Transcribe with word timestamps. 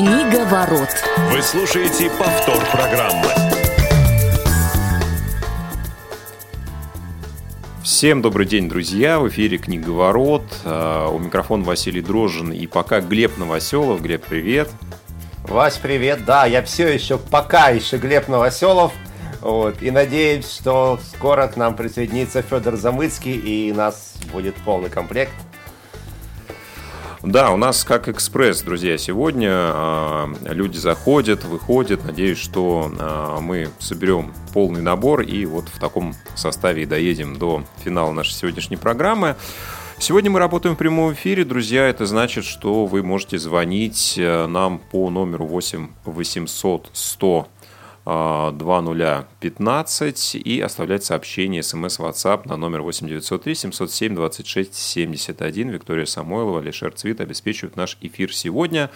Книга 0.00 0.46
ворот. 0.46 0.88
Вы 1.30 1.42
слушаете 1.42 2.08
повтор 2.12 2.64
программы. 2.72 3.26
Всем 7.82 8.22
добрый 8.22 8.46
день, 8.46 8.70
друзья! 8.70 9.20
В 9.20 9.28
эфире 9.28 9.58
«Книговорот». 9.58 10.44
А, 10.64 11.08
У 11.08 11.18
микрофона 11.18 11.64
Василий 11.64 12.00
Дрожжин 12.00 12.50
и 12.50 12.66
пока 12.66 13.02
Глеб 13.02 13.36
Новоселов. 13.36 14.00
Глеб, 14.00 14.24
привет! 14.26 14.70
Вась, 15.44 15.76
привет. 15.76 16.24
Да, 16.24 16.46
я 16.46 16.62
все 16.62 16.88
еще, 16.88 17.18
пока 17.18 17.68
еще 17.68 17.98
Глеб 17.98 18.26
Новоселов. 18.28 18.94
Вот, 19.42 19.82
и 19.82 19.90
надеюсь, 19.90 20.50
что 20.50 20.98
скоро 21.14 21.46
к 21.46 21.58
нам 21.58 21.76
присоединится 21.76 22.40
Федор 22.40 22.76
Замыцкий, 22.76 23.36
и 23.36 23.70
у 23.70 23.74
нас 23.74 24.14
будет 24.32 24.54
полный 24.54 24.88
комплект. 24.88 25.32
Да, 27.22 27.50
у 27.50 27.58
нас 27.58 27.84
как 27.84 28.08
экспресс, 28.08 28.62
друзья, 28.62 28.96
сегодня 28.96 29.50
а, 29.52 30.32
люди 30.42 30.78
заходят, 30.78 31.44
выходят. 31.44 32.02
Надеюсь, 32.02 32.38
что 32.38 32.90
а, 32.98 33.40
мы 33.40 33.68
соберем 33.78 34.32
полный 34.54 34.80
набор 34.80 35.20
и 35.20 35.44
вот 35.44 35.68
в 35.68 35.78
таком 35.78 36.14
составе 36.34 36.84
и 36.84 36.86
доедем 36.86 37.36
до 37.36 37.62
финала 37.84 38.10
нашей 38.12 38.32
сегодняшней 38.32 38.78
программы. 38.78 39.36
Сегодня 39.98 40.30
мы 40.30 40.38
работаем 40.38 40.76
в 40.76 40.78
прямом 40.78 41.12
эфире, 41.12 41.44
друзья. 41.44 41.86
Это 41.86 42.06
значит, 42.06 42.46
что 42.46 42.86
вы 42.86 43.02
можете 43.02 43.38
звонить 43.38 44.14
э, 44.16 44.46
нам 44.46 44.80
по 44.90 45.10
номеру 45.10 45.44
8 45.44 45.88
800 46.06 46.88
100 46.90 47.48
2015 48.04 50.36
и 50.36 50.60
оставлять 50.60 51.04
сообщение 51.04 51.62
смс 51.62 51.98
WhatsApp 51.98 52.48
на 52.48 52.56
номер 52.56 52.80
8903 52.82 53.54
707 53.54 54.14
26 54.14 54.74
71. 54.74 55.70
Виктория 55.70 56.06
Самойлова, 56.06 56.60
Алишер 56.60 56.92
Цвит 56.92 57.20
обеспечивают 57.20 57.76
наш 57.76 57.98
эфир 58.00 58.34
сегодня. 58.34 58.90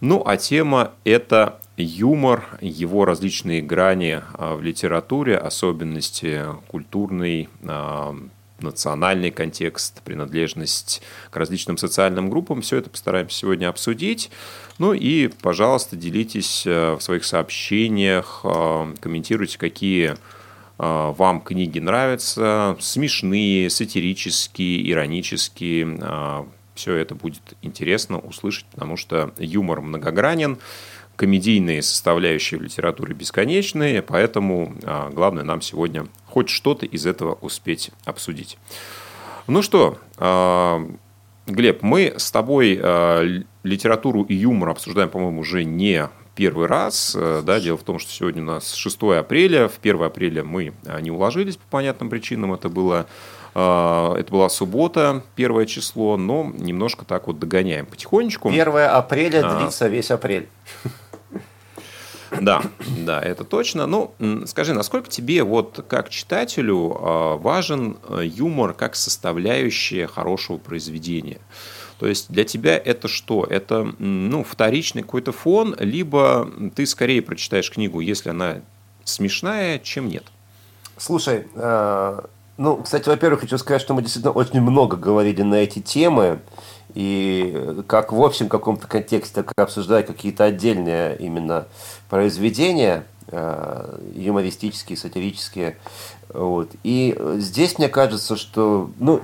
Ну, 0.00 0.22
а 0.24 0.36
тема– 0.36 0.92
это 1.04 1.60
юмор, 1.76 2.44
его 2.60 3.04
различные 3.04 3.62
грани 3.62 4.20
а, 4.34 4.56
в 4.56 4.62
литературе, 4.62 5.36
особенности 5.36 6.44
культурной, 6.68 7.48
а, 7.64 8.16
национальный 8.62 9.30
контекст, 9.30 10.02
принадлежность 10.02 11.02
к 11.30 11.36
различным 11.36 11.76
социальным 11.76 12.30
группам. 12.30 12.62
Все 12.62 12.76
это 12.76 12.90
постараемся 12.90 13.38
сегодня 13.38 13.68
обсудить. 13.68 14.30
Ну 14.78 14.92
и, 14.92 15.28
пожалуйста, 15.28 15.96
делитесь 15.96 16.66
э, 16.66 16.94
в 16.94 17.00
своих 17.00 17.24
сообщениях, 17.24 18.40
э, 18.44 18.94
комментируйте, 19.00 19.58
какие 19.58 20.12
э, 20.12 20.16
вам 20.78 21.40
книги 21.42 21.78
нравятся, 21.78 22.76
смешные, 22.80 23.68
сатирические, 23.68 24.90
иронические. 24.90 26.46
Все 26.74 26.94
это 26.94 27.14
будет 27.14 27.42
интересно 27.60 28.18
услышать, 28.18 28.64
потому 28.72 28.96
что 28.96 29.34
юмор 29.36 29.82
многогранен, 29.82 30.58
комедийные 31.20 31.82
составляющие 31.82 32.58
в 32.58 32.62
литературе 32.62 33.12
бесконечные, 33.12 34.00
поэтому 34.00 34.74
главное 35.12 35.44
нам 35.44 35.60
сегодня 35.60 36.06
хоть 36.24 36.48
что-то 36.48 36.86
из 36.86 37.04
этого 37.04 37.34
успеть 37.42 37.90
обсудить. 38.06 38.56
Ну 39.46 39.60
что, 39.60 39.98
Глеб, 41.46 41.82
мы 41.82 42.14
с 42.16 42.30
тобой 42.30 42.78
э, 42.80 43.42
литературу 43.64 44.22
и 44.22 44.34
юмор 44.34 44.70
обсуждаем, 44.70 45.10
по-моему, 45.10 45.40
уже 45.40 45.64
не 45.64 46.08
первый 46.34 46.66
раз. 46.66 47.14
Э, 47.18 47.42
да, 47.44 47.60
дело 47.60 47.76
в 47.76 47.82
том, 47.82 47.98
что 47.98 48.10
сегодня 48.10 48.42
у 48.42 48.46
нас 48.46 48.72
6 48.74 49.02
апреля. 49.18 49.68
В 49.68 49.78
1 49.78 50.02
апреля 50.02 50.44
мы 50.44 50.72
не 51.00 51.10
уложились 51.10 51.56
по 51.56 51.66
понятным 51.68 52.08
причинам. 52.08 52.54
Это 52.54 52.68
было 52.68 53.06
это 53.52 54.26
была 54.30 54.48
суббота, 54.48 55.24
первое 55.34 55.66
число, 55.66 56.16
но 56.16 56.52
немножко 56.56 57.04
так 57.04 57.26
вот 57.26 57.40
догоняем 57.40 57.84
потихонечку. 57.84 58.48
1 58.48 58.62
апреля 58.76 59.42
а. 59.44 59.58
длится 59.58 59.88
весь 59.88 60.12
апрель. 60.12 60.46
Да, 62.40 62.62
да, 63.04 63.20
это 63.20 63.44
точно. 63.44 63.86
Ну, 63.86 64.14
скажи, 64.46 64.72
насколько 64.74 65.08
тебе 65.08 65.42
вот 65.42 65.84
как 65.88 66.10
читателю 66.10 66.96
а, 67.00 67.36
важен 67.36 67.96
э, 68.08 68.22
юмор 68.24 68.72
как 68.72 68.94
составляющая 68.94 70.06
хорошего 70.06 70.58
произведения? 70.58 71.40
То 71.98 72.06
есть 72.06 72.30
для 72.30 72.44
тебя 72.44 72.78
это 72.78 73.08
что? 73.08 73.44
Это 73.44 73.92
ну, 73.98 74.42
вторичный 74.42 75.02
какой-то 75.02 75.32
фон, 75.32 75.76
либо 75.78 76.50
ты 76.74 76.86
скорее 76.86 77.20
прочитаешь 77.20 77.70
книгу, 77.70 78.00
если 78.00 78.30
она 78.30 78.60
смешная, 79.04 79.78
чем 79.78 80.08
нет? 80.08 80.24
Слушай, 80.96 81.46
э, 81.54 82.20
ну, 82.56 82.76
кстати, 82.76 83.08
во-первых, 83.08 83.40
хочу 83.40 83.58
сказать, 83.58 83.82
что 83.82 83.94
мы 83.94 84.02
действительно 84.02 84.32
очень 84.32 84.60
много 84.60 84.96
говорили 84.96 85.42
на 85.42 85.56
эти 85.56 85.80
темы 85.80 86.40
и 86.94 87.82
как 87.86 88.12
в 88.12 88.22
общем 88.22 88.48
каком-то 88.48 88.86
контексте, 88.86 89.42
как 89.42 89.58
обсуждать 89.58 90.06
какие-то 90.06 90.44
отдельные 90.44 91.16
именно 91.18 91.66
произведения, 92.08 93.04
э, 93.28 93.98
юмористические, 94.14 94.96
сатирические. 94.96 95.76
Вот. 96.32 96.70
И 96.84 97.16
здесь 97.36 97.78
мне 97.78 97.88
кажется, 97.88 98.36
что 98.36 98.90
ну, 98.98 99.20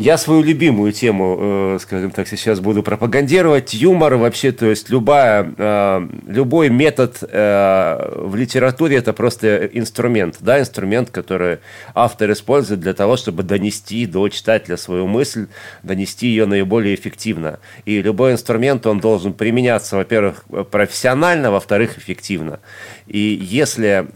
я 0.00 0.16
свою 0.16 0.42
любимую 0.42 0.92
тему, 0.92 1.36
э, 1.38 1.78
скажем 1.80 2.10
так, 2.10 2.26
сейчас 2.26 2.58
буду 2.60 2.82
пропагандировать. 2.82 3.74
Юмор 3.74 4.16
вообще, 4.16 4.50
то 4.50 4.64
есть 4.64 4.88
любая, 4.88 5.52
э, 5.58 6.08
любой 6.26 6.70
метод 6.70 7.18
э, 7.22 8.12
в 8.16 8.34
литературе 8.34 8.96
это 8.96 9.12
просто 9.12 9.66
инструмент, 9.66 10.38
да, 10.40 10.58
инструмент, 10.58 11.10
который 11.10 11.58
автор 11.94 12.32
использует 12.32 12.80
для 12.80 12.94
того, 12.94 13.18
чтобы 13.18 13.42
донести 13.42 14.06
до 14.06 14.26
читателя 14.30 14.78
свою 14.78 15.06
мысль, 15.06 15.48
донести 15.82 16.28
ее 16.28 16.46
наиболее 16.46 16.94
эффективно. 16.94 17.58
И 17.84 18.00
любой 18.00 18.32
инструмент, 18.32 18.86
он 18.86 19.00
должен 19.00 19.34
применяться, 19.34 19.96
во-первых, 19.96 20.44
профессионально, 20.70 21.50
во-вторых, 21.50 21.98
эффективно. 21.98 22.60
И 23.06 23.18
если 23.18 24.06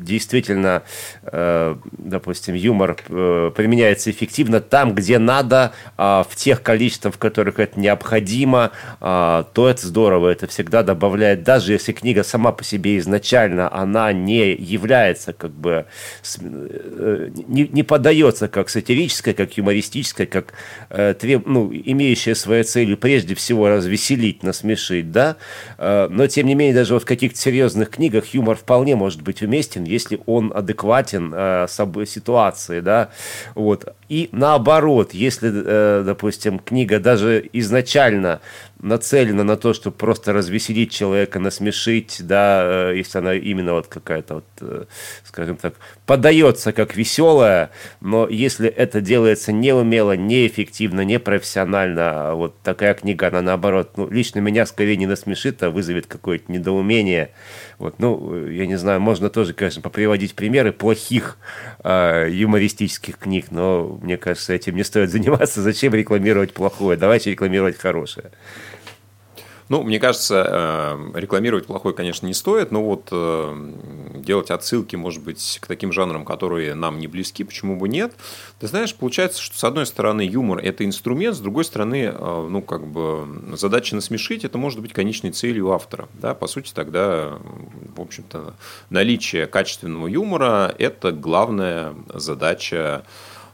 действительно, 0.00 0.82
допустим, 2.10 2.54
юмор 2.54 2.96
э, 3.08 3.52
применяется 3.54 4.10
эффективно 4.10 4.60
там, 4.60 4.94
где 4.94 5.18
надо, 5.18 5.72
а, 5.96 6.24
в 6.28 6.34
тех 6.34 6.62
количествах, 6.62 7.14
в 7.14 7.18
которых 7.18 7.60
это 7.60 7.78
необходимо, 7.78 8.72
а, 9.00 9.44
то 9.52 9.68
это 9.68 9.86
здорово, 9.86 10.30
это 10.30 10.46
всегда 10.48 10.82
добавляет, 10.82 11.44
даже 11.44 11.72
если 11.72 11.92
книга 11.92 12.24
сама 12.24 12.52
по 12.52 12.64
себе 12.64 12.98
изначально, 12.98 13.72
она 13.72 14.12
не 14.12 14.52
является 14.52 15.32
как 15.32 15.52
бы, 15.52 15.86
э, 16.40 17.30
не, 17.46 17.68
не 17.68 17.82
подается 17.82 18.48
как 18.48 18.68
сатирическая, 18.68 19.34
как 19.34 19.56
юмористическая, 19.56 20.26
как 20.26 20.54
ну, 20.90 21.70
имеющая 21.72 22.34
своей 22.34 22.64
целью 22.64 22.96
прежде 22.96 23.34
всего 23.34 23.68
развеселить, 23.68 24.42
насмешить, 24.42 25.12
да, 25.12 25.36
но 25.78 26.26
тем 26.26 26.46
не 26.46 26.54
менее 26.54 26.74
даже 26.74 26.94
вот 26.94 27.02
в 27.02 27.06
каких-то 27.06 27.38
серьезных 27.38 27.90
книгах 27.90 28.26
юмор 28.34 28.56
вполне 28.56 28.96
может 28.96 29.22
быть 29.22 29.42
уместен, 29.42 29.84
если 29.84 30.20
он 30.26 30.52
адекватен 30.54 31.19
э, 31.34 31.66
ситуации, 32.06 32.80
да, 32.80 33.10
вот. 33.54 33.94
И 34.08 34.28
наоборот, 34.32 35.14
если, 35.14 35.50
э, 35.52 36.02
допустим, 36.04 36.58
книга 36.58 36.98
даже 36.98 37.48
изначально 37.52 38.40
нацелена 38.82 39.44
на 39.44 39.56
то, 39.56 39.72
чтобы 39.72 39.96
просто 39.96 40.32
развеселить 40.32 40.92
человека, 40.92 41.38
насмешить, 41.38 42.18
да, 42.20 42.62
э, 42.90 42.96
если 42.96 43.18
она 43.18 43.34
именно 43.34 43.74
вот 43.74 43.86
какая-то 43.86 44.34
вот, 44.36 44.44
э, 44.60 44.84
скажем 45.24 45.56
так, 45.56 45.74
подается 46.06 46.72
как 46.72 46.96
веселая, 46.96 47.70
но 48.00 48.28
если 48.28 48.68
это 48.68 49.00
делается 49.00 49.52
неумело, 49.52 50.16
неэффективно, 50.16 51.02
непрофессионально, 51.02 52.30
а 52.30 52.34
вот 52.34 52.60
такая 52.62 52.94
книга, 52.94 53.28
она 53.28 53.42
наоборот, 53.42 53.92
ну, 53.96 54.08
лично 54.08 54.40
меня 54.40 54.66
скорее 54.66 54.96
не 54.96 55.06
насмешит, 55.06 55.62
а 55.62 55.70
вызовет 55.70 56.06
какое-то 56.06 56.50
недоумение. 56.50 57.30
Вот, 57.78 57.98
ну, 57.98 58.46
я 58.46 58.66
не 58.66 58.76
знаю, 58.76 59.00
можно 59.00 59.30
тоже, 59.30 59.54
конечно, 59.54 59.82
поприводить 59.82 60.34
примеры 60.34 60.72
плохих 60.72 61.38
э, 61.82 62.28
юмористических 62.30 63.18
книг, 63.18 63.46
но 63.50 63.98
мне 64.02 64.16
кажется, 64.16 64.52
этим 64.52 64.76
не 64.76 64.84
стоит 64.84 65.10
заниматься. 65.10 65.62
Зачем 65.62 65.94
рекламировать 65.94 66.52
плохое? 66.52 66.98
Давайте 66.98 67.30
рекламировать 67.30 67.78
хорошее. 67.78 68.30
Ну, 69.70 69.84
мне 69.84 70.00
кажется, 70.00 70.44
э, 70.48 71.12
рекламировать 71.14 71.66
плохой, 71.66 71.94
конечно, 71.94 72.26
не 72.26 72.34
стоит, 72.34 72.72
но 72.72 72.82
вот 72.82 73.06
э, 73.12 73.72
делать 74.16 74.50
отсылки, 74.50 74.96
может 74.96 75.22
быть, 75.22 75.58
к 75.62 75.68
таким 75.68 75.92
жанрам, 75.92 76.24
которые 76.24 76.74
нам 76.74 76.98
не 76.98 77.06
близки, 77.06 77.44
почему 77.44 77.76
бы 77.76 77.88
нет. 77.88 78.12
Ты 78.58 78.66
знаешь, 78.66 78.92
получается, 78.92 79.40
что 79.40 79.56
с 79.56 79.62
одной 79.62 79.86
стороны 79.86 80.22
юмор– 80.22 80.58
это 80.64 80.84
инструмент, 80.84 81.36
с 81.36 81.38
другой 81.38 81.64
стороны, 81.64 82.12
э, 82.12 82.48
ну, 82.50 82.62
как 82.62 82.84
бы 82.84 83.56
задача 83.56 83.94
насмешить– 83.94 84.44
это 84.46 84.58
может 84.58 84.80
быть 84.80 84.92
конечной 84.92 85.30
целью 85.30 85.70
автора. 85.70 86.08
Да? 86.14 86.34
По 86.34 86.48
сути, 86.48 86.72
тогда, 86.74 87.38
в 87.94 88.00
общем-то, 88.00 88.54
наличие 88.90 89.46
качественного 89.46 90.08
юмора– 90.08 90.74
это 90.80 91.12
главная 91.12 91.94
задача 92.12 93.04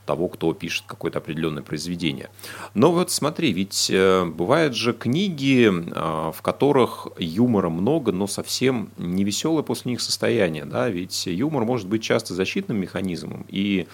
того, 0.07 0.29
кто 0.29 0.55
пишет 0.55 0.85
какое-то 0.87 1.19
определенное 1.19 1.63
произведение. 1.63 2.31
Но 2.73 2.93
вот 2.93 3.11
смотри, 3.11 3.53
ведь 3.53 3.91
э, 3.93 4.25
бывают 4.25 4.75
же 4.75 4.95
книги, 4.95 5.69
э, 5.69 6.33
в 6.33 6.41
которых 6.41 7.09
юмора 7.19 7.69
много, 7.69 8.13
но 8.13 8.27
совсем 8.27 8.91
не 8.97 9.25
веселое 9.25 9.63
после 9.63 9.91
них 9.91 10.01
состояние. 10.01 10.65
Да? 10.65 10.89
Ведь 10.89 11.27
юмор 11.27 11.65
может 11.65 11.89
быть 11.89 12.03
часто 12.03 12.33
защитным 12.35 12.79
механизмом. 12.79 13.45
И 13.49 13.89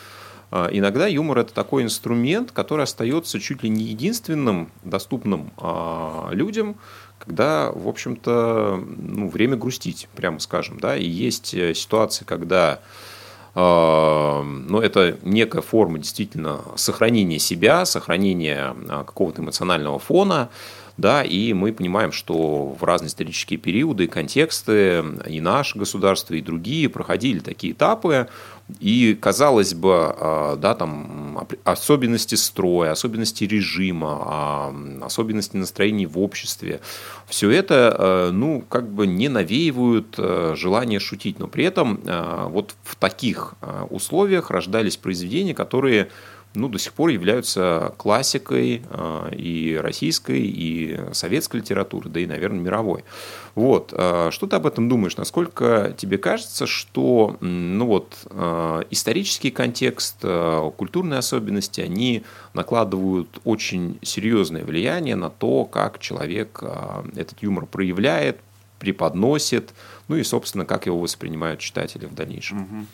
э, 0.50 0.68
иногда 0.70 1.06
юмор– 1.08 1.38
это 1.40 1.54
такой 1.54 1.82
инструмент, 1.82 2.52
который 2.52 2.82
остается 2.82 3.40
чуть 3.40 3.62
ли 3.62 3.70
не 3.70 3.84
единственным 3.84 4.70
доступным 4.84 5.50
людям, 6.30 6.76
когда, 7.18 7.70
в 7.70 7.88
общем-то, 7.88 8.84
ну, 8.84 9.28
время 9.28 9.56
грустить, 9.56 10.08
прямо 10.16 10.40
скажем, 10.40 10.80
да, 10.80 10.96
и 10.96 11.06
есть 11.06 11.46
ситуации, 11.46 12.24
когда 12.24 12.80
э, 13.54 14.42
ну, 14.42 14.80
это 14.80 15.18
некая 15.22 15.62
форма 15.62 15.98
действительно 15.98 16.60
сохранения 16.76 17.38
себя, 17.38 17.84
сохранения 17.84 18.74
а, 18.88 19.04
какого-то 19.04 19.42
эмоционального 19.42 19.98
фона, 19.98 20.48
да, 21.02 21.24
и 21.24 21.52
мы 21.52 21.72
понимаем, 21.72 22.12
что 22.12 22.76
в 22.78 22.84
разные 22.84 23.08
исторические 23.08 23.58
периоды, 23.58 24.06
контексты 24.06 25.04
и 25.26 25.40
наше 25.40 25.76
государство, 25.76 26.34
и 26.34 26.40
другие 26.40 26.88
проходили 26.88 27.40
такие 27.40 27.72
этапы, 27.72 28.28
и, 28.78 29.18
казалось 29.20 29.74
бы, 29.74 29.90
а, 29.92 30.56
да, 30.56 30.74
там 30.76 31.46
особенности 31.64 32.36
строя, 32.36 32.92
особенности 32.92 33.42
режима, 33.42 34.18
а, 34.24 34.74
особенности 35.02 35.56
настроений 35.56 36.06
в 36.06 36.18
обществе, 36.20 36.80
все 37.26 37.50
это, 37.50 37.96
а, 37.98 38.30
ну, 38.30 38.62
как 38.68 38.88
бы 38.88 39.08
не 39.08 39.28
навеивают 39.28 40.16
желание 40.56 41.00
шутить. 41.00 41.40
Но 41.40 41.48
при 41.48 41.64
этом 41.64 42.00
вот 42.50 42.74
в 42.84 42.94
таких 42.94 43.54
условиях 43.90 44.50
рождались 44.50 44.96
произведения, 44.96 45.52
которые 45.52 46.08
ну, 46.54 46.68
до 46.68 46.78
сих 46.78 46.92
пор 46.92 47.10
являются 47.10 47.94
классикой 47.96 48.82
э, 48.88 49.34
и 49.34 49.78
российской, 49.80 50.40
и 50.40 50.98
советской 51.12 51.58
литературы, 51.58 52.10
да 52.10 52.20
и, 52.20 52.26
наверное, 52.26 52.60
мировой. 52.60 53.04
Вот. 53.54 53.92
Э, 53.96 54.28
что 54.30 54.46
ты 54.46 54.56
об 54.56 54.66
этом 54.66 54.88
думаешь? 54.88 55.16
Насколько 55.16 55.94
тебе 55.96 56.18
кажется, 56.18 56.66
что 56.66 57.36
ну, 57.40 57.86
вот, 57.86 58.18
э, 58.30 58.82
исторический 58.90 59.50
контекст, 59.50 60.16
культурные 60.76 61.18
особенности, 61.18 61.80
они 61.80 62.22
накладывают 62.54 63.40
очень 63.44 63.98
серьезное 64.02 64.64
влияние 64.64 65.16
на 65.16 65.30
то, 65.30 65.64
как 65.64 65.98
человек 65.98 66.62
этот 67.16 67.42
юмор 67.42 67.66
проявляет, 67.66 68.38
преподносит, 68.78 69.72
ну 70.08 70.16
и, 70.16 70.24
собственно, 70.24 70.64
как 70.64 70.86
его 70.86 70.98
воспринимают 70.98 71.60
читатели 71.60 72.06
в 72.06 72.14
дальнейшем? 72.14 72.62
Угу. 72.62 72.86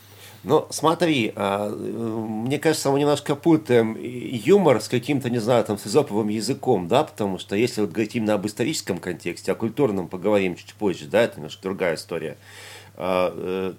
Ну, 0.44 0.66
смотри, 0.70 1.32
а, 1.34 1.68
мне 1.68 2.58
кажется, 2.58 2.90
мы 2.90 3.00
немножко 3.00 3.34
путаем 3.34 3.96
юмор 4.00 4.80
с 4.80 4.88
каким-то, 4.88 5.30
не 5.30 5.38
знаю, 5.38 5.64
там, 5.64 5.78
с 5.78 5.86
изоповым 5.86 6.28
языком, 6.28 6.86
да, 6.86 7.02
потому 7.04 7.38
что 7.38 7.56
если 7.56 7.80
вот 7.80 7.90
говорить 7.90 8.14
именно 8.14 8.34
об 8.34 8.46
историческом 8.46 8.98
контексте, 8.98 9.50
о 9.50 9.56
культурном 9.56 10.08
поговорим 10.08 10.54
чуть 10.54 10.74
позже, 10.74 11.06
да, 11.06 11.22
это 11.22 11.36
немножко 11.36 11.62
другая 11.62 11.96
история, 11.96 12.36
а, 12.94 13.32
э, 13.34 13.74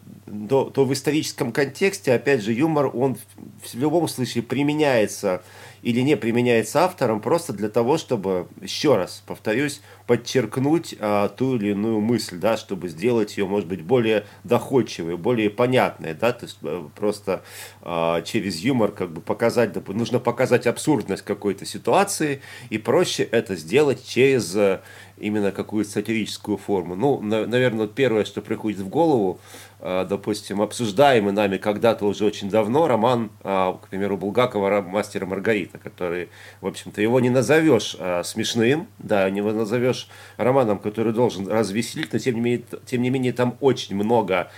то, 0.50 0.69
то 0.69 0.85
в 0.85 0.94
историческом 0.94 1.51
контексте, 1.51 2.13
опять 2.13 2.41
же, 2.41 2.53
юмор, 2.53 2.89
он 2.95 3.17
в 3.62 3.75
любом 3.75 4.07
случае 4.07 4.44
применяется 4.44 5.41
или 5.81 6.01
не 6.01 6.17
применяется 6.17 6.83
автором 6.83 7.21
просто 7.21 7.53
для 7.53 7.69
того, 7.69 7.97
чтобы, 7.97 8.47
еще 8.61 8.95
раз 8.95 9.23
повторюсь, 9.25 9.81
подчеркнуть 10.07 10.95
а, 10.99 11.29
ту 11.29 11.55
или 11.55 11.71
иную 11.71 11.99
мысль, 11.99 12.37
да, 12.37 12.57
чтобы 12.57 12.89
сделать 12.89 13.37
ее, 13.37 13.45
может 13.45 13.67
быть, 13.67 13.81
более 13.81 14.25
доходчивой, 14.43 15.17
более 15.17 15.49
понятной, 15.49 16.13
да, 16.13 16.31
то 16.31 16.45
есть 16.45 16.57
э, 16.63 16.83
просто 16.95 17.43
а, 17.81 18.21
через 18.21 18.57
юмор 18.57 18.91
как 18.91 19.11
бы 19.11 19.21
показать, 19.21 19.75
нужно 19.87 20.19
показать 20.19 20.67
абсурдность 20.67 21.23
какой-то 21.23 21.65
ситуации, 21.65 22.41
и 22.69 22.77
проще 22.77 23.23
это 23.23 23.55
сделать 23.55 24.05
через 24.05 24.55
э, 24.55 24.81
именно 25.17 25.51
какую-то 25.51 25.91
сатирическую 25.91 26.57
форму. 26.57 26.95
Ну, 26.95 27.21
на, 27.21 27.45
наверное, 27.45 27.87
первое, 27.87 28.25
что 28.25 28.41
приходит 28.41 28.79
в 28.79 28.89
голову, 28.89 29.39
допустим, 29.79 30.61
обсуждаемый 30.61 31.31
нами 31.31 31.55
когда-то 31.57 32.05
уже 32.05 32.25
очень 32.25 32.49
давно 32.49 32.87
роман, 32.87 33.31
э, 33.43 33.73
к 33.81 33.87
примеру, 33.87 34.17
Булгакова 34.17 34.81
«Мастера 34.81 35.25
Маргарита», 35.25 35.77
который, 35.77 36.27
в 36.59 36.67
общем-то, 36.67 37.01
его 37.01 37.19
не 37.21 37.29
назовешь 37.29 37.95
э, 37.97 38.23
смешным, 38.25 38.87
да, 38.97 39.29
не 39.29 39.41
назовешь 39.41 40.09
романом, 40.35 40.79
который 40.79 41.13
должен 41.13 41.47
развеселить, 41.47 42.11
но 42.11 42.19
тем 42.19 42.35
не 42.35 42.41
менее, 42.41 42.65
тем 42.85 43.01
не 43.01 43.09
менее 43.09 43.31
там 43.31 43.55
очень 43.61 43.95
много 43.95 44.51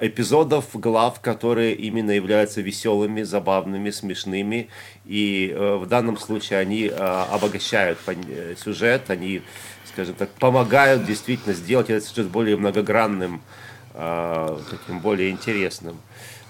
эпизодов, 0.00 0.66
глав, 0.74 1.20
которые 1.20 1.74
именно 1.74 2.12
являются 2.12 2.60
веселыми, 2.60 3.22
забавными, 3.22 3.90
смешными, 3.90 4.68
и 5.06 5.56
в 5.58 5.86
данном 5.86 6.18
случае 6.18 6.58
они 6.58 6.88
обогащают 6.88 7.98
сюжет, 8.62 9.08
они, 9.08 9.42
скажем 9.86 10.14
так, 10.14 10.28
помогают 10.30 11.06
действительно 11.06 11.54
сделать 11.54 11.88
этот 11.88 12.06
сюжет 12.06 12.28
более 12.28 12.56
многогранным, 12.56 13.40
а, 14.00 14.60
таким 14.70 15.00
более 15.00 15.30
интересным. 15.30 15.96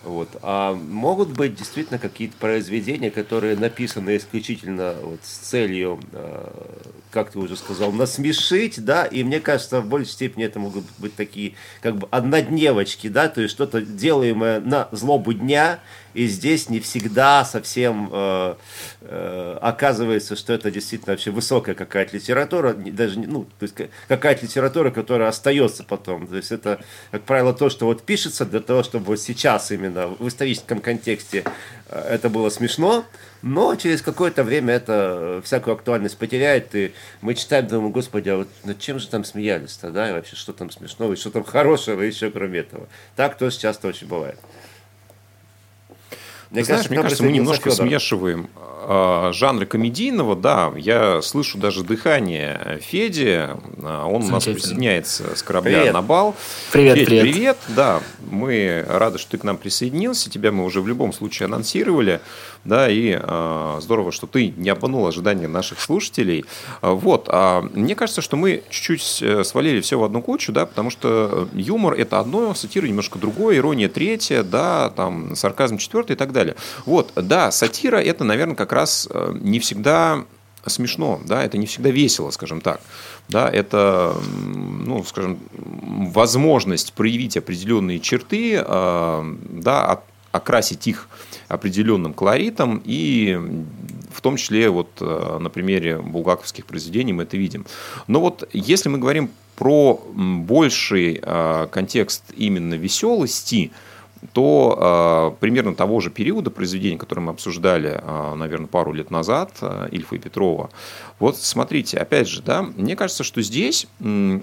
Вот. 0.04 0.28
А 0.42 0.74
могут 0.74 1.30
быть 1.30 1.56
действительно 1.56 1.98
какие-то 1.98 2.36
произведения, 2.36 3.10
которые 3.10 3.56
написаны 3.56 4.18
исключительно 4.18 4.94
вот 5.02 5.20
с 5.22 5.38
целью, 5.38 5.98
а, 6.12 6.92
как 7.10 7.32
ты 7.32 7.38
уже 7.38 7.56
сказал, 7.56 7.90
насмешить, 7.90 8.84
да, 8.84 9.06
и 9.06 9.24
мне 9.24 9.40
кажется, 9.40 9.80
в 9.80 9.88
большей 9.88 10.12
степени 10.12 10.44
это 10.44 10.58
могут 10.58 10.84
быть 10.98 11.16
такие 11.16 11.54
как 11.80 11.96
бы 11.96 12.06
однодневочки, 12.10 13.08
да, 13.08 13.28
то 13.28 13.40
есть 13.40 13.54
что-то 13.54 13.80
делаемое 13.80 14.60
на 14.60 14.88
злобу 14.92 15.32
дня, 15.32 15.78
и 16.14 16.26
здесь 16.26 16.68
не 16.68 16.80
всегда 16.80 17.44
совсем 17.44 18.08
э, 18.12 18.54
э, 19.02 19.58
оказывается, 19.60 20.36
что 20.36 20.52
это 20.52 20.70
действительно 20.70 21.12
вообще 21.12 21.30
высокая 21.30 21.74
какая-то 21.74 22.16
литература, 22.16 22.72
даже 22.72 23.18
ну, 23.18 23.44
то 23.58 23.64
есть 23.64 23.74
какая-то 24.08 24.44
литература, 24.44 24.90
которая 24.90 25.28
остается 25.28 25.84
потом. 25.84 26.26
То 26.26 26.36
есть 26.36 26.52
это, 26.52 26.80
как 27.10 27.22
правило, 27.22 27.52
то, 27.52 27.70
что 27.70 27.86
вот 27.86 28.02
пишется 28.02 28.44
для 28.44 28.60
того, 28.60 28.82
чтобы 28.82 29.06
вот 29.06 29.20
сейчас 29.20 29.70
именно 29.70 30.08
в 30.08 30.26
историческом 30.28 30.80
контексте 30.80 31.44
э, 31.88 32.00
это 32.00 32.28
было 32.28 32.48
смешно, 32.48 33.04
но 33.42 33.76
через 33.76 34.02
какое-то 34.02 34.42
время 34.42 34.74
это 34.74 35.40
всякую 35.44 35.74
актуальность 35.74 36.18
потеряет, 36.18 36.74
и 36.74 36.92
мы 37.20 37.34
читаем, 37.34 37.66
думаем, 37.68 37.92
господи, 37.92 38.28
а 38.30 38.38
вот 38.38 38.48
над 38.64 38.80
чем 38.80 38.98
же 38.98 39.08
там 39.08 39.24
смеялись-то, 39.24 39.90
да, 39.90 40.10
и 40.10 40.12
вообще, 40.12 40.34
что 40.36 40.52
там 40.52 40.70
смешного, 40.70 41.12
и 41.12 41.16
что 41.16 41.30
там 41.30 41.44
хорошего 41.44 42.02
еще 42.02 42.30
кроме 42.30 42.60
этого. 42.60 42.88
Так 43.16 43.38
тоже 43.38 43.58
часто 43.58 43.88
очень 43.88 44.08
бывает. 44.08 44.38
Мне 46.50 46.64
Знаешь, 46.64 46.86
кажется, 46.86 46.92
мне 46.92 47.02
кажется, 47.02 47.24
мы 47.24 47.32
немножко 47.32 47.70
Федор. 47.70 47.86
смешиваем 47.86 48.48
э, 48.86 49.30
жанры 49.34 49.66
комедийного. 49.66 50.34
Да, 50.34 50.72
я 50.76 51.20
слышу 51.20 51.58
даже 51.58 51.84
дыхание 51.84 52.80
Феди. 52.80 53.48
А, 53.82 54.06
он 54.06 54.24
у 54.24 54.28
нас 54.28 54.44
присоединяется 54.44 55.36
с 55.36 55.42
корабля 55.42 55.80
привет. 55.80 55.92
на 55.92 56.00
бал. 56.00 56.34
Привет, 56.72 56.96
Федь, 56.96 57.06
привет. 57.06 57.22
Привет, 57.22 57.58
да. 57.68 58.00
Мы 58.30 58.82
рады, 58.88 59.18
что 59.18 59.32
ты 59.32 59.38
к 59.38 59.44
нам 59.44 59.58
присоединился. 59.58 60.30
Тебя 60.30 60.50
мы 60.50 60.64
уже 60.64 60.80
в 60.80 60.88
любом 60.88 61.12
случае 61.12 61.46
анонсировали. 61.46 62.20
Да, 62.64 62.88
и 62.90 63.18
э, 63.20 63.78
здорово, 63.80 64.10
что 64.10 64.26
ты 64.26 64.52
не 64.56 64.70
обманул 64.70 65.06
ожидания 65.06 65.48
наших 65.48 65.80
слушателей. 65.80 66.44
Вот. 66.80 67.28
А 67.30 67.60
мне 67.60 67.94
кажется, 67.94 68.20
что 68.22 68.36
мы 68.36 68.62
чуть-чуть 68.70 69.22
э, 69.22 69.44
свалили 69.44 69.80
все 69.80 69.98
в 69.98 70.04
одну 70.04 70.22
кучу, 70.22 70.50
да, 70.50 70.64
потому 70.64 70.90
что 70.90 71.48
юмор– 71.52 71.94
это 71.98 72.18
одно, 72.18 72.54
сатира 72.54 72.86
немножко 72.86 73.18
другое, 73.18 73.58
ирония 73.58 73.88
третье, 73.88 74.42
да, 74.42 74.90
там, 74.90 75.36
сарказм 75.36 75.76
четвертое 75.78 76.14
и 76.14 76.16
так 76.16 76.32
далее. 76.32 76.37
Вот, 76.86 77.12
да, 77.14 77.50
сатира– 77.50 77.96
это, 78.02 78.24
наверное, 78.24 78.56
как 78.56 78.72
раз 78.72 79.08
э, 79.10 79.34
не 79.40 79.58
всегда 79.58 80.24
смешно, 80.66 81.20
да, 81.24 81.44
это 81.44 81.56
не 81.56 81.66
всегда 81.66 81.90
весело, 81.90 82.30
скажем 82.30 82.60
так. 82.60 82.80
Да, 83.28 83.48
это, 83.48 84.16
ну, 84.44 85.04
скажем, 85.04 85.38
возможность 85.52 86.92
проявить 86.92 87.36
определенные 87.36 88.00
черты, 88.00 88.62
э, 88.64 89.34
да, 89.50 90.02
окрасить 90.32 90.86
их 90.86 91.08
определенным 91.48 92.12
колоритом 92.12 92.82
и 92.84 93.38
в 94.12 94.20
том 94.20 94.36
числе 94.36 94.68
вот 94.68 94.88
э, 95.00 95.38
на 95.40 95.48
примере 95.48 95.98
булгаковских 95.98 96.66
произведений 96.66 97.12
мы 97.12 97.22
это 97.22 97.36
видим. 97.36 97.64
Но 98.06 98.20
вот 98.20 98.48
если 98.52 98.88
мы 98.88 98.98
говорим 98.98 99.30
про 99.56 100.00
больший 100.14 101.20
контекст 101.72 102.22
именно 102.36 102.74
веселости, 102.74 103.72
то 104.32 105.34
э, 105.36 105.40
примерно 105.40 105.74
того 105.74 106.00
же 106.00 106.10
периода 106.10 106.50
произведений, 106.50 106.96
которые 106.96 107.24
мы 107.24 107.32
обсуждали, 107.32 108.00
э, 108.02 108.34
наверное, 108.34 108.66
пару 108.66 108.92
лет 108.92 109.10
назад, 109.10 109.52
э, 109.60 109.88
Ильфа 109.92 110.16
и 110.16 110.18
Петрова, 110.18 110.70
вот 111.18 111.36
смотрите, 111.36 111.98
опять 111.98 112.28
же, 112.28 112.42
да, 112.42 112.62
мне 112.62 112.96
кажется, 112.96 113.24
что 113.24 113.42
здесь 113.42 113.86
э, 114.00 114.40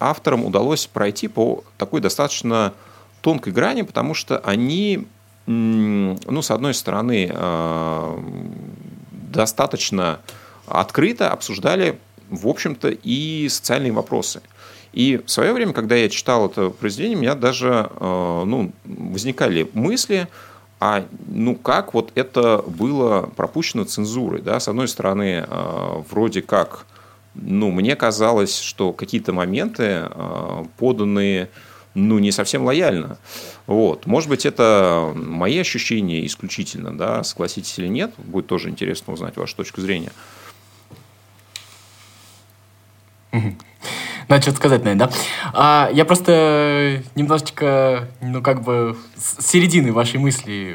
авторам 0.00 0.44
удалось 0.44 0.86
пройти 0.86 1.28
по 1.28 1.64
такой 1.78 2.00
достаточно 2.00 2.72
тонкой 3.20 3.52
грани, 3.52 3.82
потому 3.82 4.14
что 4.14 4.38
они, 4.38 5.06
э, 5.46 5.50
ну, 5.50 6.42
с 6.42 6.50
одной 6.50 6.74
стороны, 6.74 7.30
э, 7.32 8.18
достаточно 9.10 10.20
открыто 10.66 11.30
обсуждали, 11.30 11.98
в 12.30 12.48
общем-то, 12.48 12.88
и 12.88 13.48
социальные 13.48 13.92
вопросы. 13.92 14.42
И 14.92 15.20
в 15.24 15.30
свое 15.30 15.52
время, 15.52 15.72
когда 15.72 15.96
я 15.96 16.08
читал 16.08 16.46
это 16.46 16.70
произведение, 16.70 17.16
у 17.16 17.20
меня 17.20 17.34
даже 17.34 17.90
э, 17.90 18.42
ну, 18.46 18.72
возникали 18.84 19.68
мысли, 19.72 20.28
а 20.80 21.04
ну 21.28 21.54
как 21.54 21.94
вот 21.94 22.12
это 22.14 22.62
было 22.66 23.30
пропущено 23.36 23.84
цензурой, 23.84 24.42
да, 24.42 24.60
с 24.60 24.68
одной 24.68 24.88
стороны, 24.88 25.46
э, 25.46 26.02
вроде 26.10 26.42
как, 26.42 26.86
ну, 27.34 27.70
мне 27.70 27.96
казалось, 27.96 28.58
что 28.58 28.92
какие-то 28.92 29.32
моменты 29.32 30.08
э, 30.10 30.64
поданы, 30.76 31.48
ну, 31.94 32.18
не 32.18 32.32
совсем 32.32 32.64
лояльно. 32.64 33.18
Вот. 33.66 34.06
Может 34.06 34.28
быть, 34.28 34.44
это 34.44 35.12
мои 35.14 35.58
ощущения 35.58 36.26
исключительно, 36.26 36.96
да, 36.96 37.22
согласитесь 37.22 37.78
или 37.78 37.88
нет, 37.88 38.12
будет 38.18 38.46
тоже 38.46 38.68
интересно 38.68 39.12
узнать 39.12 39.36
вашу 39.36 39.56
точку 39.56 39.80
зрения. 39.80 40.12
Надо 44.32 44.44
что-то 44.44 44.56
сказать, 44.56 44.82
наверное, 44.82 45.08
да? 45.08 45.14
А, 45.52 45.90
я 45.92 46.06
просто 46.06 47.02
немножечко, 47.14 48.08
ну, 48.22 48.40
как 48.40 48.62
бы, 48.62 48.96
с 49.14 49.46
середины 49.46 49.92
вашей 49.92 50.18
мысли 50.18 50.74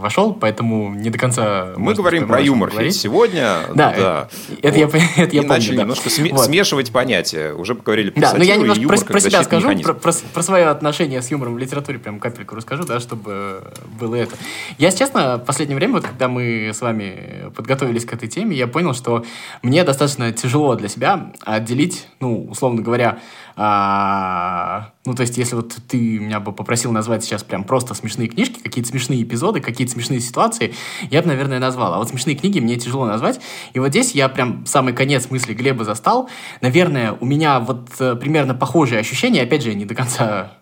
вошел, 0.00 0.32
поэтому 0.32 0.94
не 0.94 1.10
до 1.10 1.18
конца... 1.18 1.74
Мы 1.76 1.94
говорим 1.94 2.26
про 2.26 2.40
юмор 2.40 2.70
говорить. 2.70 2.96
сегодня. 2.96 3.58
Да, 3.74 3.94
да. 3.96 4.28
Это, 4.62 4.86
вот. 4.86 4.94
я, 4.94 5.24
это 5.24 5.36
я 5.36 5.42
помню. 5.42 5.48
начали 5.48 5.76
да. 5.76 5.82
немножко 5.82 6.08
сме- 6.08 6.32
вот. 6.32 6.44
смешивать 6.44 6.90
понятия. 6.90 7.52
Уже 7.52 7.74
поговорили 7.74 8.10
про 8.10 8.20
Да, 8.20 8.34
но 8.34 8.44
я 8.44 8.56
немножко 8.56 8.82
юмор, 8.82 8.98
про, 8.98 9.06
про 9.06 9.20
себя 9.20 9.42
скажу, 9.44 9.68
про, 9.82 9.94
про, 9.94 10.12
про 10.12 10.42
свое 10.42 10.66
отношение 10.66 11.22
с 11.22 11.30
юмором 11.30 11.54
в 11.54 11.58
литературе 11.58 11.98
прям 11.98 12.18
капельку 12.18 12.56
расскажу, 12.56 12.84
да, 12.84 13.00
чтобы 13.00 13.62
было 13.98 14.14
это. 14.16 14.36
Я, 14.78 14.86
если 14.86 14.98
честно, 14.98 15.36
в 15.36 15.44
последнее 15.44 15.76
время, 15.76 15.94
вот, 15.94 16.04
когда 16.04 16.28
мы 16.28 16.70
с 16.74 16.80
вами 16.80 17.50
подготовились 17.54 18.04
к 18.04 18.12
этой 18.12 18.28
теме, 18.28 18.56
я 18.56 18.66
понял, 18.66 18.94
что 18.94 19.24
мне 19.62 19.84
достаточно 19.84 20.32
тяжело 20.32 20.74
для 20.74 20.88
себя 20.88 21.32
отделить, 21.44 22.06
ну, 22.20 22.46
условно 22.50 22.82
говоря, 22.82 23.18
а, 23.62 24.92
ну, 25.04 25.12
то 25.12 25.20
есть, 25.20 25.36
если 25.36 25.54
вот 25.54 25.76
ты 25.86 26.18
меня 26.18 26.40
бы 26.40 26.50
попросил 26.50 26.92
назвать 26.92 27.22
сейчас 27.22 27.44
прям 27.44 27.64
просто 27.64 27.92
смешные 27.92 28.26
книжки, 28.26 28.58
какие-то 28.58 28.88
смешные 28.88 29.22
эпизоды, 29.22 29.60
какие-то 29.60 29.92
смешные 29.92 30.20
ситуации, 30.20 30.72
я 31.10 31.20
бы, 31.20 31.28
наверное, 31.28 31.58
назвал. 31.58 31.92
А 31.92 31.98
вот 31.98 32.08
смешные 32.08 32.36
книги 32.36 32.58
мне 32.58 32.76
тяжело 32.76 33.04
назвать. 33.04 33.38
И 33.74 33.78
вот 33.78 33.88
здесь 33.88 34.12
я 34.12 34.30
прям 34.30 34.64
самый 34.64 34.94
конец 34.94 35.28
мысли 35.28 35.52
Глеба 35.52 35.84
застал. 35.84 36.30
Наверное, 36.62 37.12
у 37.12 37.26
меня 37.26 37.60
вот 37.60 37.90
э, 37.98 38.16
примерно 38.16 38.54
похожие 38.54 38.98
ощущения. 38.98 39.42
Опять 39.42 39.62
же, 39.62 39.68
я 39.68 39.74
не 39.74 39.84
до 39.84 39.94
конца 39.94 40.52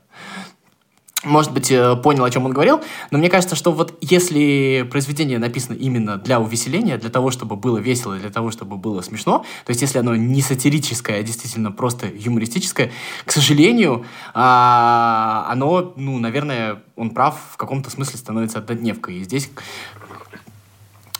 может 1.28 1.52
быть, 1.52 1.70
э, 1.70 1.96
понял, 1.96 2.24
о 2.24 2.30
чем 2.30 2.46
он 2.46 2.52
говорил, 2.52 2.80
но 3.10 3.18
мне 3.18 3.28
кажется, 3.28 3.54
что 3.54 3.72
вот 3.72 3.96
если 4.00 4.86
произведение 4.90 5.38
написано 5.38 5.76
именно 5.76 6.16
для 6.16 6.40
увеселения, 6.40 6.98
для 6.98 7.10
того, 7.10 7.30
чтобы 7.30 7.56
было 7.56 7.78
весело, 7.78 8.16
для 8.16 8.30
того, 8.30 8.50
чтобы 8.50 8.76
было 8.76 9.02
смешно, 9.02 9.44
то 9.64 9.70
есть 9.70 9.82
если 9.82 9.98
оно 9.98 10.16
не 10.16 10.42
сатирическое, 10.42 11.20
а 11.20 11.22
действительно 11.22 11.70
просто 11.70 12.06
юмористическое, 12.12 12.90
к 13.24 13.32
сожалению, 13.32 14.04
а, 14.34 15.46
оно, 15.50 15.92
ну, 15.96 16.18
наверное, 16.18 16.82
он 16.96 17.10
прав, 17.10 17.38
в 17.52 17.56
каком-то 17.56 17.90
смысле 17.90 18.18
становится 18.18 18.58
однодневкой. 18.58 19.18
И 19.18 19.24
здесь 19.24 19.50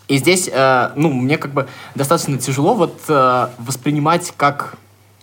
и 0.09 0.17
здесь, 0.17 0.49
э, 0.51 0.91
ну, 0.97 1.13
мне 1.13 1.37
как 1.37 1.53
бы 1.53 1.69
достаточно 1.95 2.39
тяжело 2.39 2.75
вот 2.75 2.99
э, 3.09 3.49
воспринимать 3.59 4.33
как 4.39 4.79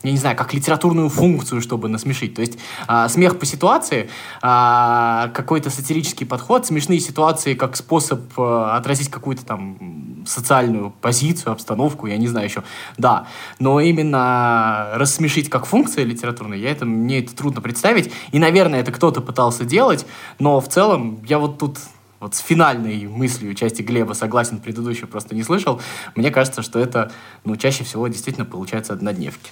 я 0.05 0.11
не 0.11 0.17
знаю, 0.17 0.35
как 0.35 0.53
литературную 0.53 1.09
функцию, 1.09 1.61
чтобы 1.61 1.89
насмешить. 1.89 2.35
То 2.35 2.41
есть 2.41 2.57
а, 2.87 3.09
смех 3.09 3.39
по 3.39 3.45
ситуации, 3.45 4.09
а, 4.41 5.29
какой-то 5.33 5.69
сатирический 5.69 6.25
подход, 6.25 6.65
смешные 6.65 6.99
ситуации 6.99 7.55
как 7.55 7.75
способ 7.75 8.21
а, 8.37 8.77
отразить 8.77 9.09
какую-то 9.09 9.45
там 9.45 10.23
социальную 10.25 10.91
позицию, 11.01 11.53
обстановку, 11.53 12.07
я 12.07 12.17
не 12.17 12.27
знаю 12.27 12.47
еще. 12.47 12.63
Да, 12.97 13.27
но 13.59 13.79
именно 13.79 14.91
рассмешить 14.93 15.49
как 15.49 15.65
функция 15.65 16.05
литературная, 16.05 16.57
я 16.57 16.71
это, 16.71 16.85
мне 16.85 17.19
это 17.19 17.35
трудно 17.35 17.61
представить. 17.61 18.11
И, 18.31 18.39
наверное, 18.39 18.81
это 18.81 18.91
кто-то 18.91 19.21
пытался 19.21 19.65
делать, 19.65 20.05
но 20.39 20.59
в 20.59 20.69
целом 20.69 21.19
я 21.27 21.39
вот 21.39 21.57
тут 21.57 21.79
вот 22.19 22.33
с 22.33 22.39
финальной 22.39 23.07
мыслью 23.07 23.53
части 23.53 23.81
Глеба 23.81 24.13
согласен, 24.13 24.59
предыдущую 24.59 25.07
просто 25.07 25.35
не 25.35 25.43
слышал. 25.43 25.81
Мне 26.15 26.31
кажется, 26.31 26.61
что 26.61 26.79
это, 26.79 27.11
ну, 27.43 27.55
чаще 27.55 27.83
всего 27.83 28.07
действительно 28.07 28.45
получается 28.45 28.93
однодневки. 28.93 29.51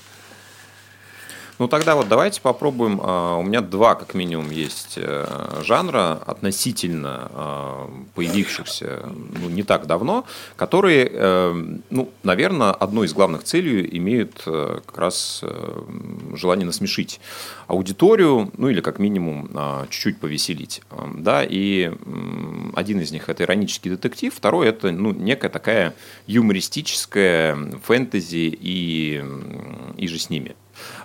Ну 1.60 1.68
тогда 1.68 1.96
вот 1.96 2.08
давайте 2.08 2.42
попробуем. 2.42 3.00
А, 3.04 3.38
у 3.38 3.44
меня 3.44 3.62
два, 3.62 3.96
как 3.96 4.16
минимум, 4.16 4.50
есть 4.50 4.94
э, 4.98 5.62
жанра 5.64 6.20
относительно 6.26 7.30
а, 7.32 7.90
появившихся 8.16 9.04
ну, 9.06 9.50
не 9.50 9.64
так 9.64 9.86
давно, 9.86 10.26
которые, 10.56 11.10
э, 11.12 11.78
ну, 11.90 12.10
наверное, 12.24 12.72
одной 12.72 13.06
из 13.06 13.14
главных 13.14 13.44
целей 13.44 13.88
имеют 13.98 14.44
э, 14.48 14.80
как 14.86 14.98
раз 14.98 15.44
желание 16.34 16.66
насмешить 16.66 17.20
аудиторию, 17.68 18.52
ну 18.58 18.70
или 18.70 18.82
как 18.82 18.98
минимум 18.98 19.50
а, 19.54 19.86
чуть-чуть 19.90 20.20
повеселить. 20.20 20.82
Да, 21.16 21.44
и 21.44 21.92
один 22.74 23.00
из 23.00 23.12
них 23.12 23.30
это 23.30 23.44
иронический 23.44 23.92
детектив, 23.92 24.34
второй 24.34 24.68
это 24.68 24.92
ну, 24.92 25.14
некая 25.14 25.50
такая 25.50 25.94
юмористическая 26.26 27.58
фэнтези 27.84 28.58
и, 28.60 29.24
и 29.98 30.08
же 30.08 30.18
с 30.18 30.30
ними. 30.30 30.56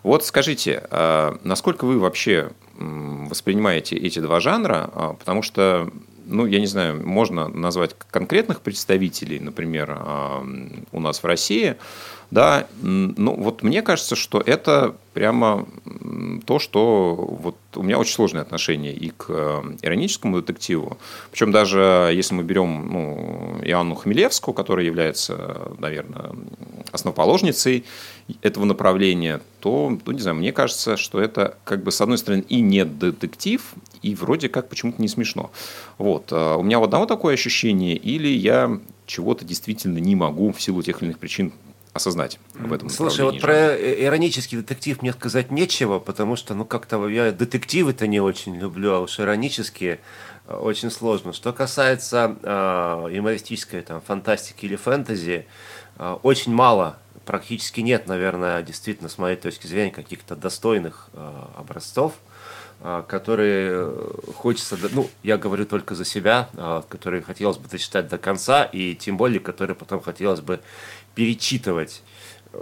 Вот 0.03 0.25
скажите, 0.25 0.87
а, 0.91 1.39
насколько 1.45 1.85
вы 1.85 1.99
вообще 1.99 2.51
воспринимаете 2.79 3.97
эти 3.97 4.21
два 4.21 4.41
жанра? 4.41 4.91
А, 4.93 5.13
потому 5.15 5.43
что, 5.43 5.91
ну, 6.27 6.47
я 6.47 6.61
не 6.61 6.67
знаю, 6.67 7.07
можно 7.07 7.49
назвать 7.49 7.97
конкретных 8.11 8.61
представителей, 8.61 9.41
например, 9.41 9.97
а, 9.99 10.47
у 10.93 11.01
нас 11.01 11.23
в 11.23 11.27
России, 11.27 11.77
да, 12.31 12.67
ну, 12.83 13.35
вот 13.37 13.63
мне 13.63 13.81
кажется, 13.81 14.15
что 14.15 14.43
это 14.45 14.95
прямо 15.15 15.67
то, 16.45 16.59
что 16.59 17.15
вот 17.15 17.57
у 17.75 17.83
меня 17.83 17.99
очень 17.99 18.13
сложное 18.13 18.43
отношение 18.43 18.93
и 18.93 19.11
к 19.11 19.65
ироническому 19.81 20.41
детективу. 20.43 20.99
Причем 21.31 21.53
даже 21.53 22.11
если 22.13 22.35
мы 22.35 22.43
берем 22.43 22.87
ну, 22.93 23.61
Иоанну 23.63 23.95
Хмелевскую, 23.95 24.55
которая 24.55 24.85
является, 24.85 25.73
наверное, 25.79 26.33
основоположницей 26.93 27.85
этого 28.43 28.65
направления, 28.65 29.41
то, 29.61 29.97
ну, 30.05 30.13
не 30.13 30.21
знаю, 30.21 30.37
мне 30.37 30.53
кажется, 30.53 30.97
что 30.97 31.21
это, 31.21 31.57
как 31.65 31.83
бы, 31.83 31.91
с 31.91 32.01
одной 32.01 32.19
стороны, 32.19 32.45
и 32.49 32.61
не 32.61 32.85
детектив, 32.85 33.63
и 34.03 34.15
вроде 34.15 34.49
как 34.49 34.69
почему-то 34.69 35.01
не 35.01 35.09
смешно. 35.09 35.51
Вот. 35.97 36.29
А 36.31 36.57
у 36.57 36.63
меня 36.63 36.79
у 36.79 36.85
одного 36.85 37.07
такое 37.07 37.35
ощущение, 37.35 37.97
или 37.97 38.29
я 38.29 38.81
чего-то 39.07 39.45
действительно 39.45 39.99
не 39.99 40.15
могу 40.15 40.53
в 40.53 40.61
силу 40.61 40.83
тех 40.83 41.01
или 41.01 41.07
иных 41.09 41.19
причин 41.19 41.53
осознать 41.95 42.39
в 42.55 42.73
этом 42.73 42.89
Слушай, 42.91 43.25
вот 43.25 43.41
про 43.41 43.75
иронический 43.75 44.59
детектив 44.59 45.03
мне 45.03 45.13
сказать 45.13 45.51
нечего, 45.51 45.99
потому 45.99 46.37
что, 46.37 46.55
ну, 46.55 46.65
как-то 46.65 47.09
я 47.09 47.33
детективы-то 47.33 48.07
не 48.07 48.21
очень 48.21 48.57
люблю, 48.57 48.93
а 48.93 49.01
уж 49.01 49.19
иронические 49.19 50.01
э, 50.47 50.55
очень 50.55 50.91
сложно. 50.91 51.33
Что 51.33 51.53
касается 51.53 52.37
э, 52.43 53.09
юмористической 53.17 53.83
там, 53.83 54.01
фантастики 54.01 54.67
или 54.67 54.77
фэнтези, 54.77 55.31
э, 55.31 55.45
очень 56.23 56.53
мало 56.53 56.99
практически 57.29 57.83
нет, 57.83 58.07
наверное, 58.07 58.63
действительно, 58.63 59.11
с 59.11 59.19
моей 59.19 59.37
точки 59.37 59.67
зрения, 59.67 59.91
каких-то 59.91 60.35
достойных 60.35 61.11
э, 61.13 61.43
образцов, 61.59 62.15
э, 62.81 63.03
которые 63.07 63.71
э, 63.73 64.33
хочется, 64.35 64.79
ну, 64.93 65.11
я 65.23 65.37
говорю 65.37 65.67
только 65.67 65.95
за 65.95 66.07
себя, 66.07 66.49
которые 66.89 67.23
хотелось 67.23 67.59
бы 67.59 67.69
дочитать 67.69 68.09
до 68.09 68.17
конца, 68.17 68.65
и 68.65 68.95
тем 68.95 69.19
более, 69.19 69.41
которые 69.41 69.77
потом 69.77 70.01
хотелось 70.01 70.41
бы 70.41 70.61
перечитывать. 71.15 72.03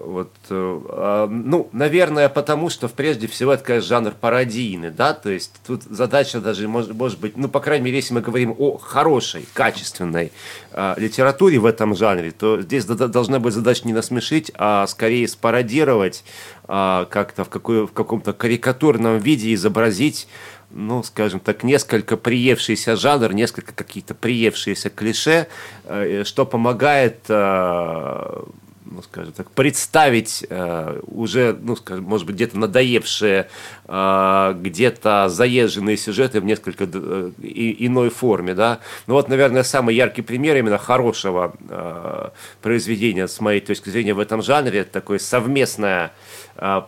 Вот, 0.05 0.33
э, 0.51 0.81
а, 0.89 1.27
ну, 1.27 1.69
наверное, 1.73 2.29
потому 2.29 2.71
что, 2.71 2.89
прежде 2.89 3.27
всего, 3.27 3.53
это, 3.53 3.65
конечно, 3.65 3.89
жанр 3.89 4.13
пародийный, 4.13 4.91
да, 4.91 5.15
то 5.15 5.31
есть 5.31 5.53
тут 5.67 5.83
задача 5.85 6.41
даже, 6.41 6.69
может, 6.69 6.95
может 6.95 7.19
быть, 7.19 7.37
ну, 7.37 7.49
по 7.49 7.61
крайней 7.61 7.87
мере, 7.87 7.97
если 7.97 8.15
мы 8.15 8.21
говорим 8.21 8.55
о 8.59 8.77
хорошей, 8.79 9.47
качественной 9.53 10.33
э, 10.73 10.95
литературе 10.99 11.59
в 11.59 11.67
этом 11.67 11.95
жанре, 11.95 12.31
то 12.31 12.61
здесь 12.61 12.85
должна 12.85 13.39
быть 13.39 13.55
задача 13.55 13.87
не 13.87 13.93
насмешить, 13.93 14.53
а 14.55 14.87
скорее 14.87 15.27
спародировать, 15.29 16.25
э, 16.69 17.07
как-то 17.09 17.45
в, 17.45 17.49
какой, 17.49 17.87
в 17.87 17.93
каком-то 17.93 18.33
карикатурном 18.33 19.19
виде 19.19 19.55
изобразить 19.55 20.29
ну, 20.71 21.03
скажем 21.05 21.41
так, 21.41 21.63
несколько 21.63 22.17
приевшийся 22.17 22.97
жанр, 22.97 23.33
несколько 23.33 23.73
какие-то 23.73 24.15
приевшиеся 24.15 24.91
клише, 24.91 25.47
э, 25.85 26.25
что 26.25 26.45
помогает 26.45 27.21
э, 27.29 28.43
ну, 28.91 29.03
скажем 29.03 29.33
так, 29.33 29.51
представить 29.51 30.47
э, 30.49 31.01
уже, 31.07 31.57
ну, 31.61 31.77
скажем, 31.77 32.05
может 32.05 32.27
быть, 32.27 32.37
где-то 32.37 32.59
надоевшие, 32.59 33.49
э, 33.87 34.55
где-то 34.57 35.29
заезженные 35.29 35.97
сюжеты 35.97 36.41
в 36.41 36.45
несколько 36.45 36.85
э, 36.85 37.31
иной 37.39 38.11
форме, 38.11 38.55
да. 38.55 38.81
Ну 39.07 39.15
вот, 39.15 39.29
наверное, 39.29 39.63
самый 39.63 39.95
яркий 39.95 40.23
пример 40.23 40.57
именно 40.57 40.79
хорошего 40.79 41.55
э, 41.69 42.29
произведения, 42.63 43.29
с 43.29 43.41
моей 43.41 43.61
точки 43.61 43.91
зрения, 43.91 44.15
в 44.15 44.21
этом 44.21 44.43
жанре, 44.43 44.81
это 44.81 44.93
такое 44.93 45.19
совместное 45.19 46.07
э, 46.07 46.36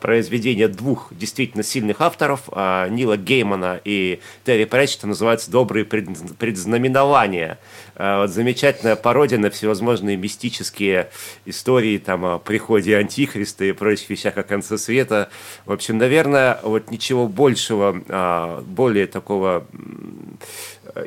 произведение 0.00 0.68
двух 0.68 1.12
действительно 1.12 1.62
сильных 1.62 2.00
авторов, 2.00 2.48
э, 2.52 2.88
Нила 2.90 3.16
Геймана 3.16 3.80
и 3.84 4.20
Терри 4.44 4.64
Пратчета, 4.64 5.06
называется 5.06 5.50
«Добрые 5.50 5.84
предзнаменования». 5.84 7.58
Э, 7.94 8.20
вот 8.20 8.30
замечательная 8.30 8.96
пародия 8.96 9.38
на 9.38 9.50
всевозможные 9.50 10.16
мистические 10.16 11.10
истории 11.44 11.98
там, 11.98 12.24
о 12.24 12.38
приходе 12.38 12.96
Антихриста 12.96 13.64
и 13.64 13.72
прочих 13.72 14.10
вещах 14.10 14.36
о 14.36 14.42
конце 14.42 14.78
света. 14.78 15.30
В 15.66 15.72
общем, 15.72 15.98
наверное, 15.98 16.60
вот 16.62 16.90
ничего 16.90 17.26
большего, 17.26 18.62
более 18.66 19.06
такого 19.06 19.66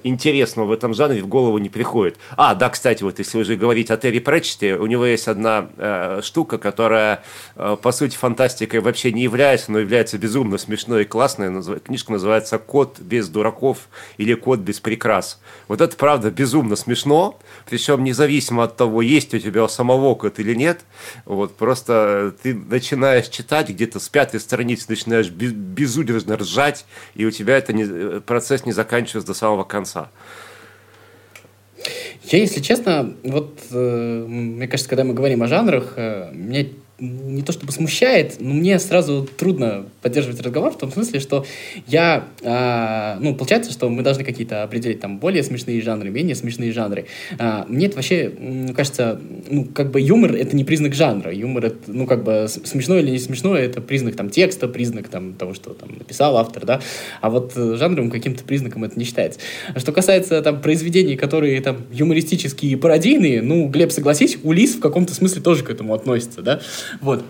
интересного 0.04 0.68
в 0.68 0.72
этом 0.72 0.94
жанре 0.94 1.22
в 1.22 1.28
голову 1.28 1.58
не 1.58 1.70
приходит. 1.70 2.18
А, 2.38 2.56
да, 2.56 2.70
кстати, 2.70 3.04
вот 3.04 3.20
если 3.20 3.38
уже 3.38 3.56
говорить 3.56 3.92
о 3.92 3.98
Терри 3.98 4.20
Претчете, 4.20 4.76
у 4.76 4.86
него 4.86 5.06
есть 5.06 5.28
одна 5.28 5.70
э, 5.78 6.22
штука, 6.24 6.58
которая, 6.58 7.24
э, 7.56 7.78
по 7.82 7.92
сути, 7.92 8.16
фантастикой 8.52 8.82
вообще 8.82 9.12
не 9.12 9.24
является, 9.24 9.72
но 9.72 9.80
является 9.80 10.18
безумно 10.18 10.58
смешной 10.58 11.04
и 11.04 11.06
классной. 11.06 11.50
Книжка 11.80 12.12
называется 12.12 12.58
«Кот 12.58 13.00
без 13.00 13.30
дураков» 13.30 13.90
или 14.18 14.34
«Кот 14.34 14.60
без 14.60 14.80
прикрас». 14.80 15.40
Вот 15.68 15.82
это, 15.82 15.96
правда, 15.96 16.32
безумно 16.32 16.76
смешно, 16.76 17.40
причем 17.70 18.04
независимо 18.04 18.64
от 18.64 18.76
того, 18.78 19.02
есть 19.02 19.34
у 19.34 19.40
тебя 19.40 19.68
самого 19.68 20.16
код 20.16 20.40
или 20.40 20.54
нет, 20.54 20.82
вот 21.26 21.56
просто 21.56 22.34
ты 22.44 22.54
начинаешь 22.54 23.28
читать, 23.28 23.70
где-то 23.70 24.00
с 24.00 24.10
пятой 24.10 24.40
страницы 24.40 24.86
начинаешь 24.90 25.30
безудержно 25.30 26.38
ржать, 26.38 26.86
и 27.16 27.26
у 27.26 27.32
тебя 27.32 27.58
это 27.58 27.74
не, 27.74 28.20
процесс 28.20 28.66
не 28.66 28.74
заканчивается 28.74 29.28
до 29.28 29.34
самого 29.34 29.64
конца. 29.64 30.10
Я, 32.24 32.40
если 32.40 32.62
честно, 32.62 33.14
вот 33.24 33.60
э, 33.72 34.26
мне 34.28 34.68
кажется, 34.68 34.90
когда 34.90 35.04
мы 35.04 35.14
говорим 35.14 35.42
о 35.42 35.48
жанрах, 35.48 35.94
э, 35.96 36.30
меня 36.34 36.66
не 37.02 37.42
то 37.42 37.52
чтобы 37.52 37.72
смущает, 37.72 38.36
но 38.40 38.54
мне 38.54 38.80
сразу 38.80 39.28
трудно 39.38 39.86
поддерживать 40.02 40.42
разговор 40.42 40.72
в 40.72 40.78
том 40.78 40.92
смысле, 40.92 41.20
что 41.20 41.46
я, 41.88 42.28
а, 42.44 43.18
ну, 43.20 43.36
получается, 43.36 43.72
что 43.72 43.90
мы 43.90 44.04
должны 44.04 44.24
какие-то 44.24 44.64
определить 44.64 45.00
там 45.00 45.20
более 45.20 45.44
смешные 45.44 45.82
жанры, 45.82 46.10
менее 46.10 46.36
смешные 46.36 46.72
жанры. 46.72 47.06
А, 47.38 47.66
мне 47.68 47.88
это 47.88 47.96
вообще, 47.96 48.32
мне 48.38 48.74
кажется, 48.74 49.20
ну, 49.50 49.66
как 49.66 49.92
бы 49.92 50.02
юмор— 50.02 50.34
это 50.36 50.56
не 50.56 50.64
признак 50.64 50.94
жанра. 50.94 51.32
Юмор— 51.34 51.66
это, 51.68 51.78
ну, 51.88 52.06
как 52.08 52.24
бы 52.24 52.48
смешно 52.48 52.98
или 52.98 53.12
не 53.12 53.20
смешно— 53.20 53.56
это 53.58 53.82
признак 53.82 54.16
там 54.16 54.30
текста, 54.30 54.68
признак 54.68 55.08
там 55.08 55.34
того, 55.34 55.54
что 55.54 55.74
там 55.74 55.90
написал 55.98 56.38
автор, 56.38 56.66
да. 56.66 56.82
А 57.22 57.30
вот 57.30 57.54
жанровым 57.56 58.10
каким-то 58.12 58.44
признаком 58.44 58.84
это 58.84 58.98
не 58.98 59.06
считается. 59.06 59.40
А 59.74 59.80
что 59.80 59.92
касается 59.92 60.42
там 60.42 60.62
произведений, 60.62 61.16
которые 61.16 61.62
там 61.62 61.78
юмористические 61.92 62.72
и 62.72 62.76
пародийные, 62.76 63.42
ну, 63.42 63.68
Глеб, 63.68 63.92
согласись, 63.92 64.38
Улис 64.44 64.76
в 64.76 64.80
каком-то 64.80 65.14
смысле 65.14 65.42
тоже 65.42 65.64
к 65.64 65.70
этому 65.70 65.94
относится, 65.94 66.42
да. 66.42 66.62
Вот. 67.02 67.24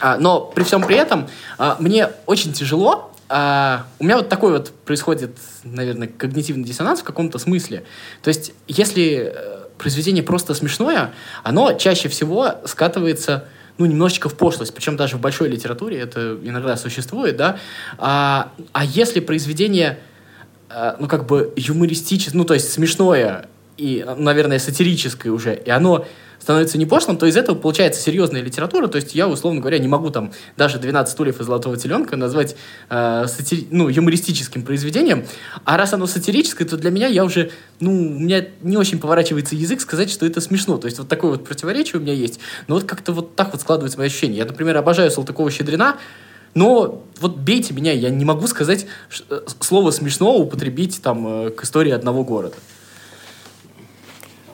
А, 0.00 0.16
но 0.18 0.40
при 0.40 0.64
всем 0.64 0.82
при 0.82 0.96
этом 0.96 1.28
а, 1.58 1.76
мне 1.78 2.08
очень 2.26 2.52
тяжело. 2.52 3.12
А, 3.28 3.86
у 3.98 4.04
меня 4.04 4.16
вот 4.16 4.28
такой 4.28 4.52
вот 4.52 4.72
происходит, 4.84 5.36
наверное, 5.62 6.08
когнитивный 6.08 6.64
диссонанс 6.64 7.00
в 7.00 7.04
каком-то 7.04 7.38
смысле. 7.38 7.84
То 8.22 8.28
есть, 8.28 8.52
если 8.66 9.32
э, 9.32 9.60
произведение 9.78 10.24
просто 10.24 10.54
смешное, 10.54 11.12
оно 11.44 11.74
чаще 11.74 12.08
всего 12.08 12.56
скатывается 12.64 13.44
ну, 13.78 13.86
немножечко 13.86 14.28
в 14.28 14.36
пошлость, 14.36 14.74
причем 14.74 14.96
даже 14.96 15.16
в 15.16 15.20
большой 15.20 15.48
литературе 15.48 15.98
это 15.98 16.38
иногда 16.42 16.76
существует, 16.76 17.36
да. 17.36 17.58
А, 17.98 18.52
а 18.72 18.84
если 18.84 19.20
произведение, 19.20 20.00
э, 20.68 20.96
ну, 20.98 21.06
как 21.06 21.26
бы 21.26 21.52
юмористическое, 21.56 22.36
ну, 22.36 22.44
то 22.44 22.54
есть 22.54 22.72
смешное 22.72 23.48
и, 23.76 24.04
наверное, 24.16 24.58
сатирическое 24.58 25.32
уже, 25.32 25.54
и 25.54 25.70
оно 25.70 26.04
становится 26.40 26.78
не 26.78 26.86
пошлым, 26.86 27.16
то 27.16 27.26
из 27.26 27.36
этого 27.36 27.56
получается 27.56 28.00
серьезная 28.00 28.42
литература. 28.42 28.88
То 28.88 28.96
есть 28.96 29.14
я, 29.14 29.28
условно 29.28 29.60
говоря, 29.60 29.78
не 29.78 29.88
могу 29.88 30.10
там 30.10 30.32
даже 30.56 30.78
«12 30.78 31.06
стульев 31.06 31.40
и 31.40 31.44
золотого 31.44 31.76
теленка» 31.76 32.16
назвать 32.16 32.56
э, 32.88 33.26
сатири... 33.28 33.68
ну, 33.70 33.88
юмористическим 33.88 34.62
произведением. 34.62 35.26
А 35.64 35.76
раз 35.76 35.92
оно 35.92 36.06
сатирическое, 36.06 36.66
то 36.66 36.76
для 36.76 36.90
меня 36.90 37.06
я 37.06 37.24
уже, 37.24 37.50
ну, 37.78 37.90
у 37.92 38.18
меня 38.18 38.46
не 38.62 38.76
очень 38.76 38.98
поворачивается 38.98 39.54
язык 39.54 39.80
сказать, 39.80 40.10
что 40.10 40.26
это 40.26 40.40
смешно. 40.40 40.78
То 40.78 40.86
есть 40.86 40.98
вот 40.98 41.08
такое 41.08 41.32
вот 41.32 41.44
противоречие 41.44 42.00
у 42.00 42.02
меня 42.02 42.14
есть. 42.14 42.40
Но 42.66 42.76
вот 42.76 42.84
как-то 42.84 43.12
вот 43.12 43.36
так 43.36 43.52
вот 43.52 43.60
складывается 43.60 43.98
мои 43.98 44.06
ощущения. 44.06 44.38
Я, 44.38 44.46
например, 44.46 44.76
обожаю 44.76 45.10
Салтыкова-Щедрина, 45.10 45.96
но 46.54 47.04
вот 47.20 47.36
бейте 47.36 47.74
меня, 47.74 47.92
я 47.92 48.10
не 48.10 48.24
могу 48.24 48.46
сказать 48.46 48.86
э, 49.28 49.40
слово 49.60 49.90
смешно 49.90 50.36
употребить 50.36 51.00
там 51.02 51.46
э, 51.46 51.50
к 51.50 51.64
истории 51.64 51.92
одного 51.92 52.24
города. 52.24 52.56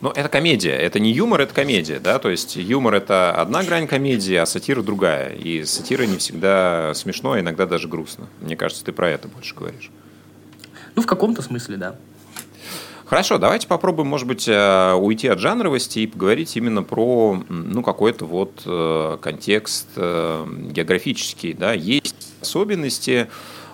Ну, 0.00 0.10
это 0.10 0.28
комедия. 0.28 0.72
Это 0.72 1.00
не 1.00 1.12
юмор, 1.12 1.40
это 1.40 1.54
комедия, 1.54 1.98
да? 1.98 2.18
То 2.18 2.30
есть 2.30 2.56
юмор– 2.56 2.94
это 2.96 3.32
одна 3.32 3.62
грань 3.62 3.86
комедии, 3.86 4.34
а 4.34 4.46
сатира– 4.46 4.82
другая. 4.82 5.34
И 5.34 5.64
сатира 5.64 6.04
не 6.04 6.18
всегда 6.18 6.92
смешно, 6.94 7.32
а 7.32 7.40
иногда 7.40 7.66
даже 7.66 7.88
грустно. 7.88 8.28
Мне 8.40 8.56
кажется, 8.56 8.84
ты 8.84 8.92
про 8.92 9.10
это 9.10 9.28
больше 9.28 9.54
говоришь. 9.54 9.90
Ну, 10.94 11.02
в 11.02 11.06
каком-то 11.06 11.42
смысле, 11.42 11.76
да. 11.76 11.96
Хорошо, 13.06 13.38
давайте 13.38 13.68
попробуем, 13.68 14.08
может 14.08 14.26
быть, 14.26 14.48
э, 14.48 14.92
уйти 14.94 15.28
от 15.28 15.38
жанровости 15.38 16.00
и 16.00 16.06
поговорить 16.08 16.56
именно 16.56 16.82
про 16.82 17.40
ну, 17.48 17.82
какой-то 17.84 18.24
вот 18.24 18.62
э, 18.66 19.18
контекст 19.20 19.86
э, 19.94 20.44
географический. 20.72 21.52
Да? 21.52 21.72
Есть 21.72 22.34
особенности, 22.42 23.28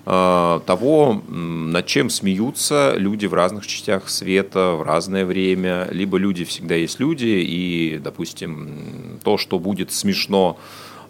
того, 0.04 1.22
над 1.28 1.86
чем 1.86 2.10
смеются 2.10 2.94
люди 2.96 3.26
в 3.26 3.34
разных 3.34 3.66
частях 3.66 4.08
света 4.08 4.72
в 4.72 4.82
разное 4.82 5.24
время. 5.24 5.88
Либо 5.92 6.18
люди 6.18 6.44
всегда 6.44 6.74
есть 6.74 6.98
люди, 6.98 7.44
и, 7.46 8.00
допустим, 8.02 9.20
то, 9.22 9.38
что 9.38 9.60
будет 9.60 9.92
смешно 9.92 10.58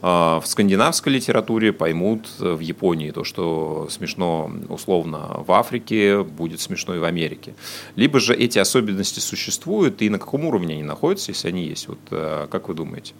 э, 0.03 0.07
в 0.07 0.43
скандинавской 0.45 1.15
литературе 1.15 1.73
поймут 1.73 2.29
в 2.39 2.61
Японии. 2.61 3.11
То, 3.13 3.25
что 3.25 3.89
смешно 3.91 4.53
условно 4.69 5.43
в 5.47 5.53
Африке, 5.53 6.23
будет 6.23 6.61
смешно 6.61 6.95
и 6.95 6.99
в 6.99 7.05
Америке. 7.05 7.55
Либо 7.97 8.21
же 8.21 8.35
эти 8.35 8.59
особенности 8.59 9.21
существуют, 9.21 10.03
и 10.03 10.11
на 10.11 10.19
каком 10.19 10.45
уровне 10.45 10.75
они 10.75 10.83
находятся, 10.83 11.31
если 11.31 11.49
они 11.49 11.65
есть. 11.65 11.89
Вот 11.89 12.01
э, 12.11 12.47
как 12.51 12.69
вы 12.69 12.75
думаете? 12.75 13.15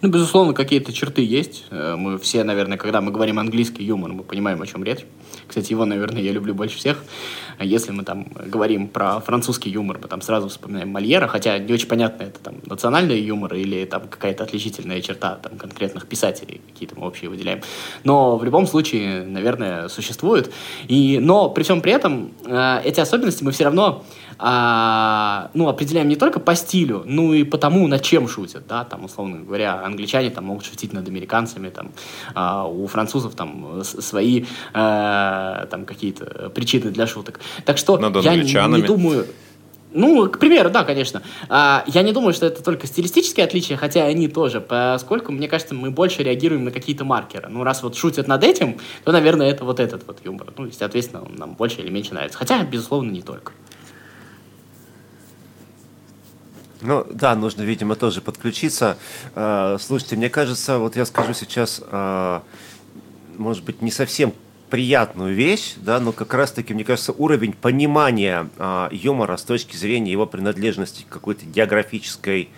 Ну, 0.00 0.10
безусловно, 0.10 0.54
какие-то 0.54 0.92
черты 0.92 1.22
есть. 1.24 1.64
Э, 1.70 1.96
мы 1.96 2.18
все, 2.18 2.44
наверное, 2.44 2.78
когда 2.78 3.00
мы 3.00 3.10
говорим 3.10 3.40
английский 3.40 3.82
юмор, 3.82 4.12
мы 4.12 4.22
понимаем, 4.22 4.62
о 4.62 4.66
чем 4.66 4.84
речь. 4.84 5.04
Кстати, 5.48 5.72
его, 5.72 5.84
наверное, 5.84 6.22
я 6.22 6.30
люблю 6.30 6.54
больше 6.54 6.76
всех. 6.78 7.02
А 7.58 7.64
если 7.64 7.92
мы 7.92 8.04
там 8.04 8.26
говорим 8.46 8.88
про 8.88 9.20
французский 9.20 9.70
юмор, 9.70 9.98
мы 10.00 10.08
там 10.08 10.20
сразу 10.22 10.48
вспоминаем 10.48 10.88
Мольера, 10.88 11.26
хотя 11.26 11.58
не 11.58 11.72
очень 11.72 11.88
понятно, 11.88 12.24
это 12.24 12.40
там 12.40 12.54
национальный 12.66 13.20
юмор 13.20 13.54
или 13.54 13.84
там 13.84 14.08
какая-то 14.08 14.44
отличительная 14.44 15.00
черта 15.00 15.36
там 15.36 15.58
конкретных 15.58 16.06
писателей, 16.06 16.60
какие-то 16.72 16.98
мы 16.98 17.06
общие 17.06 17.28
выделяем. 17.28 17.62
Но 18.04 18.36
в 18.36 18.44
любом 18.44 18.66
случае, 18.66 19.24
наверное, 19.24 19.88
существует. 19.88 20.52
И, 20.86 21.18
но 21.20 21.50
при 21.50 21.64
всем 21.64 21.80
при 21.80 21.92
этом 21.92 22.32
э, 22.44 22.80
эти 22.84 23.00
особенности 23.00 23.42
мы 23.42 23.50
все 23.50 23.64
равно 23.64 24.04
а, 24.40 25.50
ну, 25.54 25.68
определяем 25.68 26.08
не 26.08 26.16
только 26.16 26.38
по 26.38 26.54
стилю, 26.54 27.02
ну 27.04 27.32
и 27.32 27.42
по 27.42 27.58
тому, 27.58 27.88
над 27.88 28.02
чем 28.02 28.28
шутят, 28.28 28.66
да, 28.68 28.84
там, 28.84 29.04
условно 29.04 29.40
говоря, 29.40 29.84
англичане 29.84 30.30
там 30.30 30.44
могут 30.44 30.64
шутить 30.64 30.92
над 30.92 31.08
американцами, 31.08 31.70
там, 31.70 31.90
а, 32.34 32.64
у 32.66 32.86
французов 32.86 33.34
там 33.34 33.82
свои 33.82 34.44
а, 34.72 35.66
там 35.66 35.84
какие-то 35.84 36.50
причины 36.50 36.90
для 36.90 37.06
шуток. 37.06 37.40
Так 37.64 37.78
что 37.78 37.98
над 37.98 38.16
я 38.24 38.34
не, 38.36 38.42
не 38.42 38.82
думаю... 38.82 39.26
Ну, 39.92 40.28
к 40.28 40.38
примеру, 40.38 40.68
да, 40.68 40.84
конечно. 40.84 41.22
А, 41.48 41.82
я 41.86 42.02
не 42.02 42.12
думаю, 42.12 42.34
что 42.34 42.44
это 42.44 42.62
только 42.62 42.86
стилистические 42.86 43.44
отличия, 43.46 43.76
хотя 43.76 44.04
они 44.04 44.28
тоже, 44.28 44.60
поскольку, 44.60 45.32
мне 45.32 45.48
кажется, 45.48 45.74
мы 45.74 45.90
больше 45.90 46.22
реагируем 46.22 46.64
на 46.64 46.70
какие-то 46.70 47.04
маркеры. 47.04 47.48
Ну, 47.48 47.64
раз 47.64 47.82
вот 47.82 47.96
шутят 47.96 48.28
над 48.28 48.44
этим, 48.44 48.78
то, 49.04 49.12
наверное, 49.12 49.50
это 49.50 49.64
вот 49.64 49.80
этот 49.80 50.06
вот 50.06 50.18
юмор. 50.24 50.52
Ну, 50.56 50.66
и, 50.66 50.72
соответственно, 50.72 51.22
он 51.22 51.36
нам 51.36 51.54
больше 51.54 51.80
или 51.80 51.90
меньше 51.90 52.12
нравится. 52.12 52.38
Хотя, 52.38 52.62
безусловно, 52.64 53.10
не 53.10 53.22
только. 53.22 53.52
Ну 56.80 57.06
да, 57.10 57.34
нужно, 57.34 57.62
видимо, 57.62 57.96
тоже 57.96 58.20
подключиться. 58.20 58.98
А, 59.34 59.78
слушайте, 59.80 60.16
мне 60.16 60.28
кажется, 60.28 60.78
вот 60.78 60.96
я 60.96 61.06
скажу 61.06 61.32
сейчас, 61.32 61.82
а, 61.90 62.42
может 63.36 63.64
быть, 63.64 63.82
не 63.82 63.90
совсем 63.90 64.34
приятную 64.70 65.34
вещь, 65.34 65.74
да, 65.76 66.00
но 66.00 66.12
как 66.12 66.34
раз-таки, 66.34 66.74
мне 66.74 66.84
кажется, 66.84 67.12
уровень 67.12 67.52
понимания 67.52 68.48
а, 68.58 68.88
юмора 68.92 69.36
с 69.36 69.42
точки 69.42 69.76
зрения 69.76 70.12
его 70.12 70.26
принадлежности 70.26 71.04
к 71.08 71.12
какой-то 71.12 71.44
географической, 71.46 72.50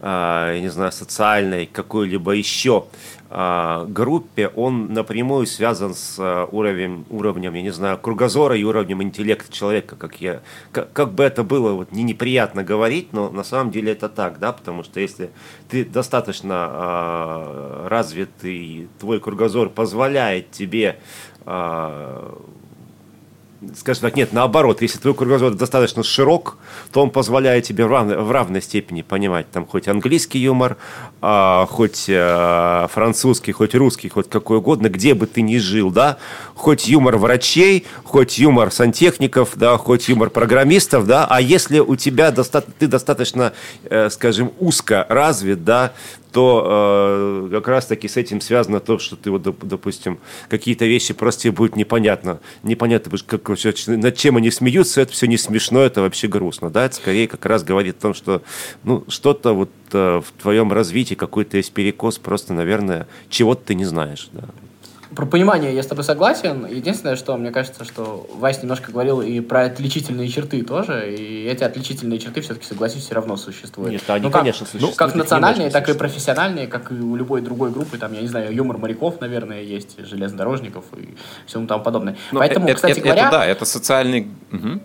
я 0.00 0.60
не 0.60 0.68
знаю, 0.68 0.92
социальной, 0.92 1.66
какой-либо 1.66 2.32
еще 2.32 2.84
а, 3.30 3.84
группе, 3.84 4.48
он 4.48 4.94
напрямую 4.94 5.46
связан 5.46 5.92
с 5.94 6.16
а, 6.18 6.48
уровнем, 6.50 7.04
уровнем, 7.10 7.52
я 7.52 7.60
не 7.62 7.72
знаю, 7.72 7.98
кругозора 7.98 8.56
и 8.56 8.64
уровнем 8.64 9.02
интеллекта 9.02 9.52
человека, 9.52 9.96
как 9.96 10.18
я, 10.22 10.40
как, 10.72 10.94
как 10.94 11.12
бы 11.12 11.24
это 11.24 11.42
было 11.42 11.72
вот 11.72 11.92
не 11.92 12.04
неприятно 12.04 12.64
говорить, 12.64 13.12
но 13.12 13.28
на 13.28 13.44
самом 13.44 13.70
деле 13.70 13.92
это 13.92 14.08
так, 14.08 14.38
да, 14.38 14.52
потому 14.52 14.82
что 14.82 15.00
если 15.00 15.30
ты 15.68 15.84
достаточно 15.84 16.70
э, 16.70 17.86
развитый, 17.88 18.88
твой 18.98 19.20
кругозор 19.20 19.68
позволяет 19.68 20.50
тебе 20.50 20.98
э, 21.44 22.32
скажем 23.76 24.02
так, 24.02 24.16
нет, 24.16 24.32
наоборот, 24.32 24.82
если 24.82 24.98
твой 24.98 25.14
кругозор 25.14 25.52
достаточно 25.54 26.02
широк, 26.02 26.58
то 26.92 27.02
он 27.02 27.10
позволяет 27.10 27.64
тебе 27.64 27.86
в 27.86 27.90
равной, 27.90 28.18
в 28.18 28.30
равной 28.30 28.62
степени 28.62 29.02
понимать 29.02 29.50
там 29.50 29.66
хоть 29.66 29.88
английский 29.88 30.38
юмор, 30.38 30.76
а, 31.20 31.66
хоть 31.66 32.06
а, 32.08 32.86
французский, 32.88 33.52
хоть 33.52 33.74
русский, 33.74 34.08
хоть 34.08 34.28
какой 34.28 34.58
угодно, 34.58 34.88
где 34.88 35.14
бы 35.14 35.26
ты 35.26 35.42
ни 35.42 35.58
жил, 35.58 35.90
да, 35.90 36.18
хоть 36.54 36.86
юмор 36.86 37.16
врачей, 37.16 37.84
хоть 38.04 38.38
юмор 38.38 38.70
сантехников, 38.70 39.56
да, 39.56 39.76
хоть 39.76 40.08
юмор 40.08 40.30
программистов, 40.30 41.06
да, 41.06 41.26
а 41.28 41.40
если 41.40 41.80
у 41.80 41.96
тебя 41.96 42.30
доста- 42.30 42.64
ты 42.78 42.86
достаточно, 42.86 43.52
э, 43.84 44.08
скажем, 44.10 44.52
узко 44.60 45.04
развит, 45.08 45.64
да, 45.64 45.92
то 46.38 47.48
э, 47.50 47.50
как 47.50 47.66
раз-таки 47.66 48.06
с 48.06 48.16
этим 48.16 48.40
связано 48.40 48.78
то, 48.78 49.00
что 49.00 49.16
ты, 49.16 49.28
вот, 49.32 49.42
допустим, 49.42 50.20
какие-то 50.48 50.84
вещи 50.84 51.12
просто 51.12 51.42
тебе 51.42 51.52
будет 51.52 51.74
непонятно. 51.74 52.38
Непонятно, 52.62 53.18
как, 53.26 53.50
над 53.88 54.16
чем 54.16 54.36
они 54.36 54.52
смеются, 54.52 55.00
это 55.00 55.10
все 55.10 55.26
не 55.26 55.36
смешно, 55.36 55.80
это 55.80 56.00
вообще 56.00 56.28
грустно. 56.28 56.70
Да? 56.70 56.84
Это 56.84 56.94
скорее 56.94 57.26
как 57.26 57.44
раз 57.44 57.64
говорит 57.64 57.96
о 57.96 58.02
том, 58.02 58.14
что 58.14 58.42
ну, 58.84 59.02
что-то 59.08 59.52
вот 59.52 59.70
э, 59.92 60.20
в 60.24 60.40
твоем 60.40 60.72
развитии, 60.72 61.14
какой-то 61.14 61.56
есть 61.56 61.72
перекос, 61.72 62.18
просто, 62.18 62.54
наверное, 62.54 63.08
чего-то 63.28 63.64
ты 63.64 63.74
не 63.74 63.84
знаешь. 63.84 64.28
Да. 64.30 64.44
Про 65.14 65.26
понимание 65.26 65.74
я 65.74 65.82
с 65.82 65.86
тобой 65.86 66.04
согласен. 66.04 66.66
Единственное, 66.66 67.16
что 67.16 67.36
мне 67.36 67.50
кажется, 67.50 67.84
что 67.84 68.28
Вась 68.34 68.62
немножко 68.62 68.92
говорил 68.92 69.22
и 69.22 69.40
про 69.40 69.64
отличительные 69.64 70.28
черты 70.28 70.62
тоже, 70.62 71.14
и 71.14 71.46
эти 71.46 71.64
отличительные 71.64 72.18
черты, 72.18 72.40
все-таки, 72.42 72.66
согласись, 72.66 73.04
все 73.04 73.14
равно 73.14 73.36
существуют. 73.36 73.92
Нет, 73.92 74.02
они, 74.08 74.24
ну, 74.24 74.30
как, 74.30 74.42
конечно, 74.42 74.64
ну, 74.64 74.66
существуют. 74.66 74.96
как 74.96 75.08
Их 75.10 75.14
национальные, 75.16 75.70
так 75.70 75.88
и 75.88 75.94
профессиональные, 75.94 76.66
как 76.66 76.92
и 76.92 76.94
у 76.94 77.16
любой 77.16 77.40
другой 77.40 77.70
группы, 77.70 77.96
там, 77.96 78.12
я 78.12 78.20
не 78.20 78.28
знаю, 78.28 78.54
юмор 78.54 78.78
моряков, 78.78 79.20
наверное, 79.20 79.62
есть, 79.62 79.96
железнодорожников 79.98 80.84
и 80.96 81.16
всему 81.46 81.66
тому 81.66 81.82
подобное. 81.82 82.16
Ну, 82.32 82.40
Поэтому, 82.40 82.68
э- 82.68 82.74
кстати 82.74 82.92
это, 82.92 83.00
говоря... 83.00 83.22
это 83.28 83.30
да, 83.30 83.46
это 83.46 83.64
социальный... 83.64 84.28
Мгм. 84.50 84.82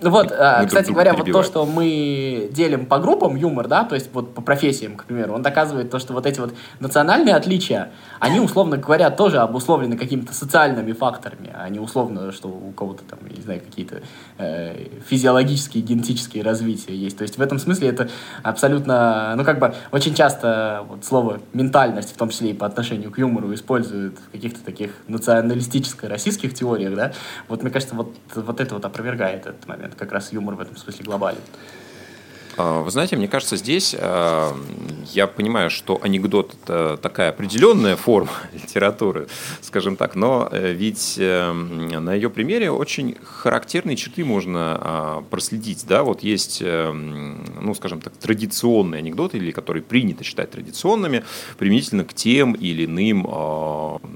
Ну 0.00 0.10
Вот, 0.10 0.32
а, 0.32 0.60
Мы 0.60 0.66
друг 0.66 0.68
кстати 0.68 0.92
говоря, 0.92 1.14
вот 1.14 1.30
то, 1.30 1.42
что 1.42 1.64
мы 1.64 2.50
делим 2.52 2.86
по 2.86 2.98
группам 2.98 3.36
юмор, 3.36 3.68
да, 3.68 3.84
то 3.84 3.94
есть 3.94 4.10
вот 4.12 4.34
по 4.34 4.42
профессиям, 4.42 4.96
к 4.96 5.04
примеру, 5.04 5.34
он 5.34 5.42
доказывает 5.42 5.90
то, 5.90 5.98
что 5.98 6.12
вот 6.12 6.26
эти 6.26 6.40
вот 6.40 6.52
национальные 6.80 7.34
отличия, 7.34 7.92
они, 8.18 8.40
условно 8.40 8.76
говоря, 8.76 9.10
тоже 9.10 9.38
обусловлены 9.38 9.96
какими-то 9.96 10.34
социальными 10.34 10.92
факторами, 10.92 11.50
а 11.54 11.68
не 11.68 11.78
условно, 11.78 12.32
что 12.32 12.48
у 12.48 12.72
кого-то 12.72 13.02
там, 13.04 13.18
я 13.28 13.36
не 13.36 13.42
знаю, 13.42 13.60
какие-то 13.60 14.02
э, 14.38 14.88
физиологические, 15.06 15.82
генетические 15.82 16.42
развития 16.42 16.94
есть. 16.94 17.16
То 17.16 17.22
есть 17.22 17.38
в 17.38 17.42
этом 17.42 17.58
смысле 17.58 17.88
это 17.88 18.08
абсолютно, 18.42 19.34
ну 19.36 19.44
как 19.44 19.58
бы 19.58 19.74
очень 19.92 20.14
часто 20.14 20.84
вот 20.88 21.04
слово 21.04 21.40
ментальность, 21.52 22.12
в 22.12 22.16
том 22.16 22.30
числе 22.30 22.50
и 22.50 22.54
по 22.54 22.66
отношению 22.66 23.10
к 23.10 23.18
юмору, 23.18 23.54
используют 23.54 24.18
в 24.18 24.32
каких-то 24.32 24.64
таких 24.64 24.90
националистическо-российских 25.08 26.54
теориях, 26.54 26.94
да. 26.94 27.12
Вот 27.48 27.62
мне 27.62 27.70
кажется, 27.70 27.94
вот, 27.94 28.14
вот 28.34 28.60
это 28.60 28.74
вот 28.74 28.84
опровергает 28.84 29.46
этот 29.46 29.66
момент, 29.68 29.83
как 29.96 30.12
раз 30.12 30.32
юмор 30.32 30.54
в 30.54 30.60
этом 30.60 30.76
смысле 30.76 31.04
глобален. 31.04 31.40
А, 32.56 32.82
Вы 32.82 32.90
знаете, 32.90 33.16
мне 33.16 33.28
кажется, 33.28 33.56
здесь 33.56 33.96
а, 33.98 34.56
я 35.12 35.26
понимаю, 35.26 35.70
что 35.70 35.98
анекдот 36.02 36.54
это 36.62 36.96
такая 36.96 37.30
определенная 37.30 37.96
форма 37.96 38.30
литературы, 38.52 39.26
скажем 39.60 39.96
так, 39.96 40.14
но 40.14 40.48
э, 40.50 40.72
ведь 40.72 41.16
э, 41.18 41.52
на 41.52 42.14
ее 42.14 42.30
примере 42.30 42.70
очень 42.70 43.16
характерные 43.22 43.96
черты 43.96 44.24
можно 44.24 44.78
а, 44.80 45.24
проследить. 45.30 45.84
Да? 45.86 46.04
Вот 46.04 46.22
есть, 46.22 46.60
э, 46.62 46.92
ну, 46.92 47.74
скажем 47.74 48.00
так, 48.00 48.16
традиционные 48.16 49.00
анекдоты, 49.00 49.38
или 49.38 49.50
которые 49.50 49.82
принято 49.82 50.22
считать 50.24 50.50
традиционными, 50.50 51.24
применительно 51.58 52.04
к 52.04 52.14
тем 52.14 52.52
или 52.52 52.84
иным 52.86 53.26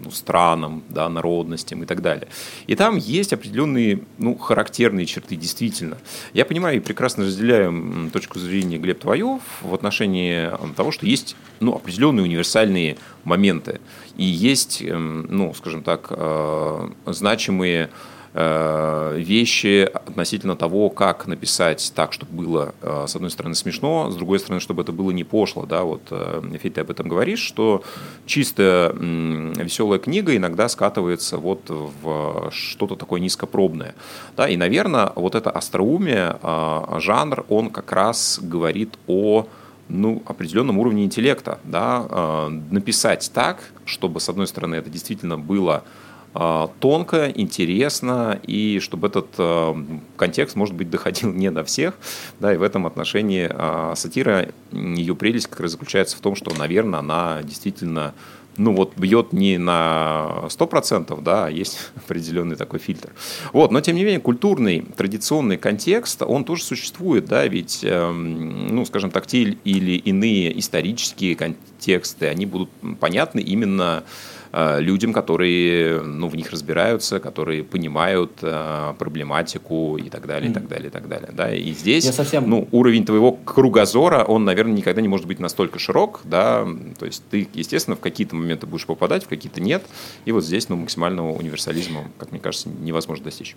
ну, 0.09 0.15
странам, 0.15 0.83
да, 0.89 1.09
народностям 1.09 1.83
и 1.83 1.87
так 1.87 2.01
далее. 2.03 2.29
И 2.67 2.75
там 2.75 2.97
есть 2.97 3.33
определенные 3.33 4.01
ну, 4.19 4.37
характерные 4.37 5.07
черты, 5.07 5.37
действительно. 5.37 5.99
Я 6.33 6.45
понимаю 6.45 6.79
и 6.79 6.81
прекрасно 6.81 7.25
разделяю 7.25 8.11
точку 8.13 8.39
зрения 8.39 8.79
Глеб 8.79 9.01
твою 9.01 9.41
в 9.63 9.75
отношении 9.75 10.51
того, 10.75 10.91
что 10.91 11.07
есть 11.07 11.37
ну, 11.61 11.75
определенные 11.75 12.25
универсальные 12.25 12.97
моменты. 13.25 13.81
И 14.17 14.25
есть, 14.25 14.83
эм, 14.83 15.27
ну, 15.29 15.55
скажем 15.55 15.83
так, 15.83 16.07
э, 16.11 16.91
значимые 17.07 17.91
вещи 18.39 19.83
относительно 19.83 20.57
того, 20.57 20.91
как 20.91 21.27
написать 21.27 21.93
так, 21.95 22.13
чтобы 22.13 22.33
было, 22.33 22.75
э, 22.83 23.05
с 23.07 23.17
одной 23.17 23.31
стороны, 23.31 23.55
смешно, 23.55 24.11
с 24.11 24.17
другой 24.17 24.39
стороны, 24.39 24.61
чтобы 24.61 24.83
это 24.83 24.93
было 24.93 25.11
не 25.11 25.25
пошло. 25.25 25.67
Да? 25.67 25.83
Вот, 25.83 26.03
э, 26.11 26.43
Федь, 26.63 26.75
ты 26.75 26.81
об 26.83 26.91
этом 26.91 27.09
говоришь, 27.09 27.41
что 27.41 27.83
чисто 28.27 28.95
веселая 28.99 29.99
книга 29.99 30.37
иногда 30.37 30.69
скатывается 30.69 31.39
вот 31.39 31.63
в 31.69 32.51
что-то 32.51 32.97
такое 32.97 33.21
низкопробное. 33.21 33.95
Да? 34.37 34.49
И, 34.49 34.57
наверное, 34.57 35.13
вот 35.15 35.35
это 35.35 35.51
остроумие, 35.51 36.37
э, 36.43 36.99
жанр, 37.01 37.45
он 37.49 37.71
как 37.71 37.93
раз 37.93 38.39
говорит 38.43 38.99
о 39.07 39.47
ну, 39.89 40.23
определенном 40.27 40.79
уровне 40.79 41.05
интеллекта, 41.05 41.59
да, 41.65 42.07
э, 42.09 42.49
написать 42.71 43.31
так, 43.33 43.59
чтобы, 43.87 44.21
с 44.21 44.29
одной 44.29 44.47
стороны, 44.47 44.75
это 44.77 44.91
действительно 44.91 45.39
было 45.39 45.83
э, 45.85 46.08
тонко, 46.81 47.33
интересно, 47.35 48.39
и 48.47 48.79
чтобы 48.81 49.09
этот 49.09 49.29
э, 49.39 49.75
контекст, 50.17 50.57
может 50.57 50.75
быть, 50.75 50.91
доходил 50.91 51.33
не 51.33 51.51
до 51.51 51.65
всех, 51.65 51.95
да, 52.39 52.55
и 52.55 52.57
в 52.57 52.63
этом 52.63 52.87
отношении 52.87 53.49
э, 53.51 53.95
сатира, 53.97 54.49
ее 54.73 55.17
прелесть 55.17 55.49
как 55.49 55.61
раз 55.61 55.73
заключается 55.73 56.17
в 56.17 56.21
том, 56.21 56.37
что, 56.37 56.55
наверное, 56.55 57.01
она 57.01 57.43
действительно 57.43 58.15
ну 58.59 58.75
вот 58.75 58.97
бьет 58.97 59.33
не 59.33 59.57
на 59.57 60.45
100%, 60.49 61.23
да, 61.23 61.47
а 61.47 61.51
есть 61.51 61.91
определенный 61.97 62.57
такой 62.57 62.81
фильтр. 62.81 63.13
Вот, 63.53 63.71
но 63.71 63.81
тем 63.81 63.97
не 63.97 64.05
менее 64.05 64.21
культурный, 64.21 64.85
традиционный 64.97 65.57
контекст, 65.57 66.23
он 66.23 66.45
тоже 66.45 66.65
существует, 66.65 67.27
да, 67.27 67.47
ведь, 67.47 67.81
эм, 67.83 68.67
ну, 68.75 68.85
скажем 68.85 69.11
так, 69.11 69.27
те 69.27 69.43
или 69.43 69.97
иные 69.97 70.59
исторические 70.59 71.37
контексты, 71.37 72.27
они 72.27 72.47
будут 72.47 72.69
понятны 73.01 73.41
именно 73.41 74.05
людям, 74.53 75.13
которые 75.13 76.01
ну, 76.01 76.29
в 76.29 76.37
них 76.37 76.51
разбираются, 76.51 77.21
которые 77.21 77.65
понимают 77.65 78.33
э, 78.43 78.95
проблематику 78.99 79.97
и 79.99 80.09
так 80.09 80.27
далее, 80.27 80.51
и 80.51 80.55
так 80.55 80.69
далее, 80.69 80.89
и 80.89 80.91
так 80.91 81.09
далее. 81.09 81.31
Да? 81.33 81.55
И 81.55 81.73
здесь 81.73 82.05
Я 82.05 82.13
совсем- 82.13 82.49
ну, 82.49 82.69
уровень 82.73 83.05
твоего 83.05 83.33
кругозора, 83.33 84.25
он, 84.25 84.45
наверное, 84.45 84.75
никогда 84.75 85.01
не 85.01 85.09
может 85.09 85.27
быть 85.27 85.41
настолько 85.41 85.79
широк, 85.79 86.21
да, 86.25 86.67
то 86.99 87.07
есть 87.07 87.23
ты, 87.31 87.49
естественно, 87.55 87.97
в 87.97 88.01
какие-то 88.01 88.37
моменты 88.37 88.67
будешь 88.67 88.87
попадать, 88.87 89.25
в 89.25 89.29
какие-то 89.29 89.61
нет, 89.61 89.85
и 90.25 90.33
вот 90.33 90.45
здесь, 90.45 90.69
ну, 90.69 90.77
максимального 90.77 91.33
универсализма, 91.33 92.05
как 92.19 92.31
мне 92.31 92.41
кажется, 92.41 92.69
невозможно 92.69 93.25
достичь. 93.25 93.57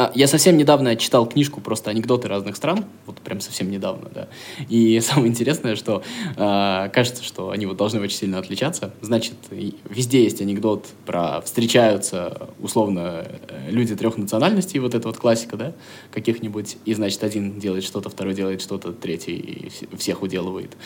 А, 0.00 0.10
Я 0.14 0.26
совсем 0.28 0.56
недавно 0.56 0.96
читал 0.96 1.26
книжку 1.28 1.60
просто 1.60 1.90
анекдоты 1.90 2.26
разных 2.26 2.56
стран, 2.56 2.86
вот 3.04 3.18
прям 3.18 3.40
совсем 3.40 3.70
недавно, 3.70 4.08
да. 4.14 4.28
И 4.70 4.98
самое 5.04 5.28
интересное, 5.28 5.76
что 5.76 6.02
а, 6.38 6.88
кажется, 6.88 7.22
что 7.22 7.50
они 7.50 7.66
вот 7.66 7.76
должны 7.76 8.00
очень 8.00 8.16
сильно 8.16 8.38
отличаться. 8.38 8.94
Значит, 9.02 9.34
везде 9.50 10.24
есть 10.24 10.40
анекдот 10.40 10.86
про 11.04 11.42
встречаются 11.42 12.48
условно 12.60 13.26
э, 13.48 13.70
люди 13.70 13.94
трех 13.94 14.16
национальностей, 14.16 14.80
вот 14.80 14.94
это 14.94 15.06
вот 15.08 15.18
классика, 15.18 15.58
да, 15.58 15.72
каких-нибудь. 16.12 16.78
И 16.86 16.94
значит, 16.94 17.22
один 17.22 17.58
делает 17.60 17.84
что-то, 17.84 18.08
второй 18.08 18.32
делает 18.32 18.62
что-то, 18.62 18.92
третий 18.92 19.68
вс- 19.68 19.96
всех 19.98 20.22
уделывает. 20.22 20.78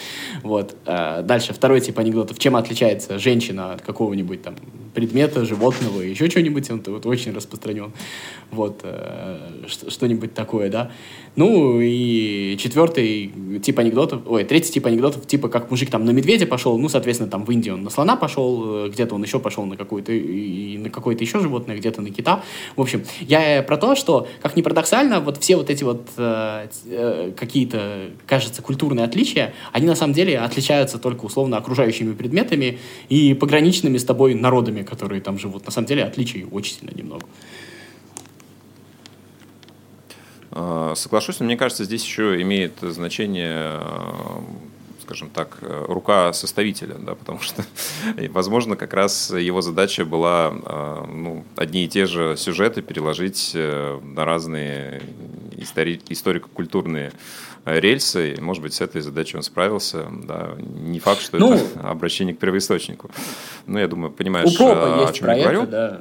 Вот. 0.42 0.77
А, 0.87 1.22
Дальше 1.22 1.53
второй 1.53 1.81
тип 1.81 1.96
анекдотов. 2.00 2.37
Чем 2.40 2.57
отличается 2.57 3.20
женщина 3.20 3.74
от 3.74 3.83
какого-нибудь 3.83 4.42
там 4.42 4.57
предмета, 4.94 5.44
животного, 5.44 6.00
еще 6.00 6.28
чего-нибудь, 6.28 6.70
он 6.70 6.83
вот 6.87 7.07
очень 7.07 7.33
распространен. 7.33 7.92
Вот, 8.50 8.80
э, 8.83 9.38
что- 9.66 9.90
что-нибудь 9.90 10.35
такое, 10.35 10.70
да. 10.70 10.90
Ну, 11.37 11.80
и 11.80 12.57
четвертый 12.59 13.33
тип 13.62 13.78
анекдотов, 13.80 14.22
ой, 14.26 14.44
третий 14.44 14.72
тип 14.72 14.87
анекдотов, 14.87 15.26
типа, 15.26 15.48
как 15.48 15.70
мужик 15.70 15.90
там 15.90 16.04
на 16.04 16.12
медведя 16.12 16.46
пошел, 16.46 16.78
ну, 16.78 16.88
соответственно, 16.88 17.28
там 17.28 17.44
в 17.44 17.50
Индию 17.50 17.74
он 17.74 17.83
на 17.83 17.90
слона 17.90 18.14
пошел, 18.14 18.87
э, 18.87 18.88
где-то 18.90 19.16
он 19.16 19.22
еще 19.24 19.40
пошел 19.40 19.64
на 19.64 19.76
какое-то, 19.76 20.12
и 20.12 20.78
на 20.78 20.90
какое-то 20.90 21.24
еще 21.24 21.40
животное, 21.40 21.76
где-то 21.76 22.00
на 22.00 22.11
кита. 22.11 22.44
В 22.76 22.80
общем, 22.80 23.02
я 23.20 23.64
про 23.64 23.76
то, 23.76 23.96
что, 23.96 24.28
как 24.42 24.57
ни 24.57 24.62
парадоксально, 24.62 25.18
вот 25.20 25.38
все 25.38 25.57
вот 25.57 25.70
эти 25.70 25.83
вот 25.83 26.09
э, 26.16 26.68
э, 26.87 27.33
какие-то, 27.37 28.11
кажется, 28.26 28.62
культурные 28.62 29.04
отличия, 29.04 29.54
они 29.72 29.87
на 29.87 29.96
самом 29.96 30.12
деле 30.12 30.38
отличаются 30.38 30.98
только 30.98 31.24
условно 31.24 31.57
окружающими 31.57 32.14
предметами 32.14 32.78
и 33.09 33.35
пограничными 33.35 33.98
с 33.98 34.04
тобой 34.04 34.35
народами, 34.35 34.83
которые 34.85 35.20
там 35.20 35.38
живут. 35.38 35.64
На 35.64 35.70
самом 35.70 35.87
деле 35.87 36.05
отличий 36.05 36.47
очень 36.51 36.77
сильно 36.77 36.92
немного. 36.94 37.27
Э, 40.51 40.92
Соглашусь, 40.97 41.40
но 41.40 41.47
мне 41.47 41.57
кажется, 41.57 41.85
здесь 41.85 42.05
еще 42.05 42.40
имеет 42.42 42.75
значение, 42.81 43.81
э, 43.81 44.40
скажем 45.03 45.29
так, 45.31 45.59
рука 45.61 46.33
составителя, 46.33 46.94
да, 46.94 47.14
потому 47.14 47.40
что, 47.40 47.64
возможно, 48.31 48.77
как 48.77 48.94
раз 48.94 49.31
его 49.31 49.61
задача 49.61 50.05
была 50.05 50.55
э, 50.55 51.05
ну, 51.12 51.44
одни 51.57 51.85
и 51.85 51.88
те 51.88 52.07
же 52.07 52.37
сюжеты 52.37 52.83
переложить 52.83 53.53
э, 53.55 54.01
на 54.03 54.25
разные 54.25 55.03
истори- 55.53 56.01
историко-культурные 56.09 57.12
рельсы. 57.64 58.37
Может 58.40 58.62
быть, 58.62 58.74
с 58.74 58.81
этой 58.81 59.00
задачей 59.00 59.37
он 59.37 59.42
справился. 59.42 60.07
Да. 60.27 60.53
Не 60.59 60.98
факт, 61.00 61.20
что 61.20 61.38
Ну, 61.38 61.55
это 61.55 61.81
обращение 61.90 62.35
к 62.35 62.38
первоисточнику. 62.38 63.11
Ну, 63.66 63.79
я 63.79 63.88
думаю, 63.88 64.12
понимаешь, 64.12 64.48
У 64.53 64.57
пропа 64.57 64.98
о 64.98 65.00
есть 65.03 65.14
чем 65.14 65.29
я 65.29 65.33
проекты, 65.33 65.53
говорю. 65.55 65.70
да. 65.70 66.00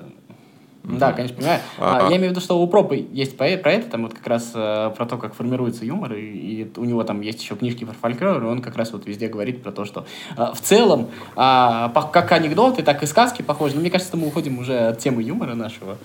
Да, 0.83 1.13
конечно, 1.13 1.37
понимаю. 1.37 1.61
А, 1.77 1.99
А, 1.99 2.07
а. 2.07 2.09
я 2.09 2.17
имею 2.17 2.27
в 2.27 2.31
виду, 2.31 2.41
что 2.41 2.61
у 2.61 2.67
пропа 2.67 2.93
есть 2.93 3.37
про 3.37 3.47
это, 3.47 3.89
там 3.89 4.03
вот 4.03 4.13
как 4.15 4.27
раз 4.27 4.51
э, 4.53 4.91
про 4.97 5.05
то, 5.05 5.15
как 5.17 5.33
формируется 5.33 5.85
юмор, 5.85 6.13
и, 6.13 6.21
и 6.21 6.71
у 6.75 6.83
него 6.83 7.05
там 7.05 7.21
есть 7.21 7.41
еще 7.41 7.55
книжки 7.55 7.85
про 7.85 7.93
фольклор, 7.93 8.43
и 8.43 8.47
он 8.47 8.61
как 8.61 8.75
раз 8.75 8.91
вот 8.91 9.05
везде 9.05 9.29
говорит 9.29 9.63
про 9.63 9.71
то, 9.71 9.85
что 9.85 10.05
э, 10.35 10.41
в 10.53 10.59
целом, 10.59 11.09
а, 11.37 11.87
как 12.11 12.29
анекдоты, 12.33 12.83
так 12.83 13.01
и 13.01 13.05
сказки 13.05 13.41
похожи. 13.41 13.75
Но 13.75 13.79
мне 13.81 13.89
кажется, 13.91 14.17
мы 14.17 14.27
уходим 14.27 14.59
уже 14.59 14.77
от 14.77 14.99
темы 14.99 15.23
юмора 15.23 15.55
нашего. 15.55 15.97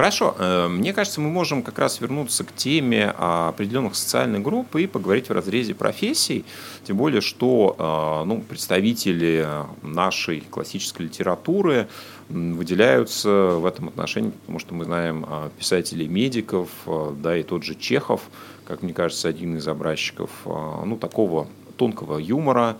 Хорошо. 0.00 0.34
Э, 0.38 0.66
Мне 0.66 0.94
кажется, 0.94 1.20
мы 1.20 1.28
можем 1.28 1.62
как 1.62 1.78
раз 1.78 2.00
вернуться 2.00 2.42
к 2.42 2.54
теме 2.54 3.14
а, 3.18 3.50
определенных 3.50 3.94
социальных 3.94 4.40
групп 4.40 4.74
и 4.76 4.86
поговорить 4.86 5.28
в 5.28 5.32
разрезе 5.32 5.74
профессий. 5.74 6.46
Тем 6.84 6.96
более, 6.96 7.20
что 7.20 7.76
а, 7.78 8.24
ну, 8.24 8.40
представители 8.40 9.46
нашей 9.82 10.40
классической 10.40 11.02
литературы 11.02 11.86
выделяются 12.30 13.28
в 13.28 13.66
этом 13.66 13.88
отношении, 13.88 14.30
потому 14.30 14.58
что 14.58 14.72
мы 14.72 14.86
знаем 14.86 15.26
а, 15.28 15.50
писателей 15.58 16.08
медиков, 16.08 16.70
да, 17.18 17.36
и 17.36 17.42
тот 17.42 17.64
же 17.64 17.74
Чехов, 17.74 18.22
как 18.64 18.80
мне 18.80 18.94
кажется, 18.94 19.28
один 19.28 19.58
из 19.58 19.68
образчиков 19.68 20.30
ну, 20.46 20.96
такого 20.96 21.46
тонкого 21.76 22.16
юмора, 22.16 22.78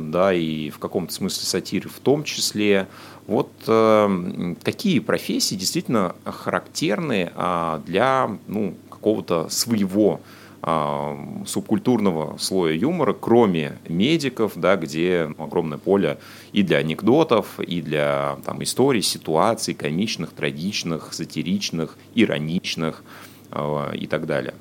да, 0.00 0.32
и 0.32 0.70
в 0.70 0.78
каком-то 0.78 1.12
смысле 1.12 1.44
сатиры 1.44 1.88
в 1.88 1.98
том 2.00 2.24
числе. 2.24 2.88
Вот 3.26 3.50
э, 3.66 4.54
такие 4.62 5.00
профессии 5.00 5.56
действительно 5.56 6.14
характерны 6.24 7.32
э, 7.34 7.80
для 7.84 8.38
ну, 8.46 8.74
какого-то 8.88 9.48
своего 9.48 10.20
э, 10.62 11.16
субкультурного 11.46 12.38
слоя 12.38 12.74
юмора, 12.74 13.12
кроме 13.12 13.78
медиков, 13.88 14.52
да, 14.56 14.76
где 14.76 15.34
огромное 15.38 15.78
поле 15.78 16.18
и 16.52 16.62
для 16.62 16.78
анекдотов, 16.78 17.58
и 17.60 17.82
для 17.82 18.38
там, 18.44 18.62
историй, 18.62 19.02
ситуаций 19.02 19.74
комичных, 19.74 20.30
трагичных, 20.30 21.12
сатиричных, 21.12 21.98
ироничных 22.14 23.02
э, 23.50 23.96
и 23.96 24.06
так 24.06 24.26
далее. 24.26 24.54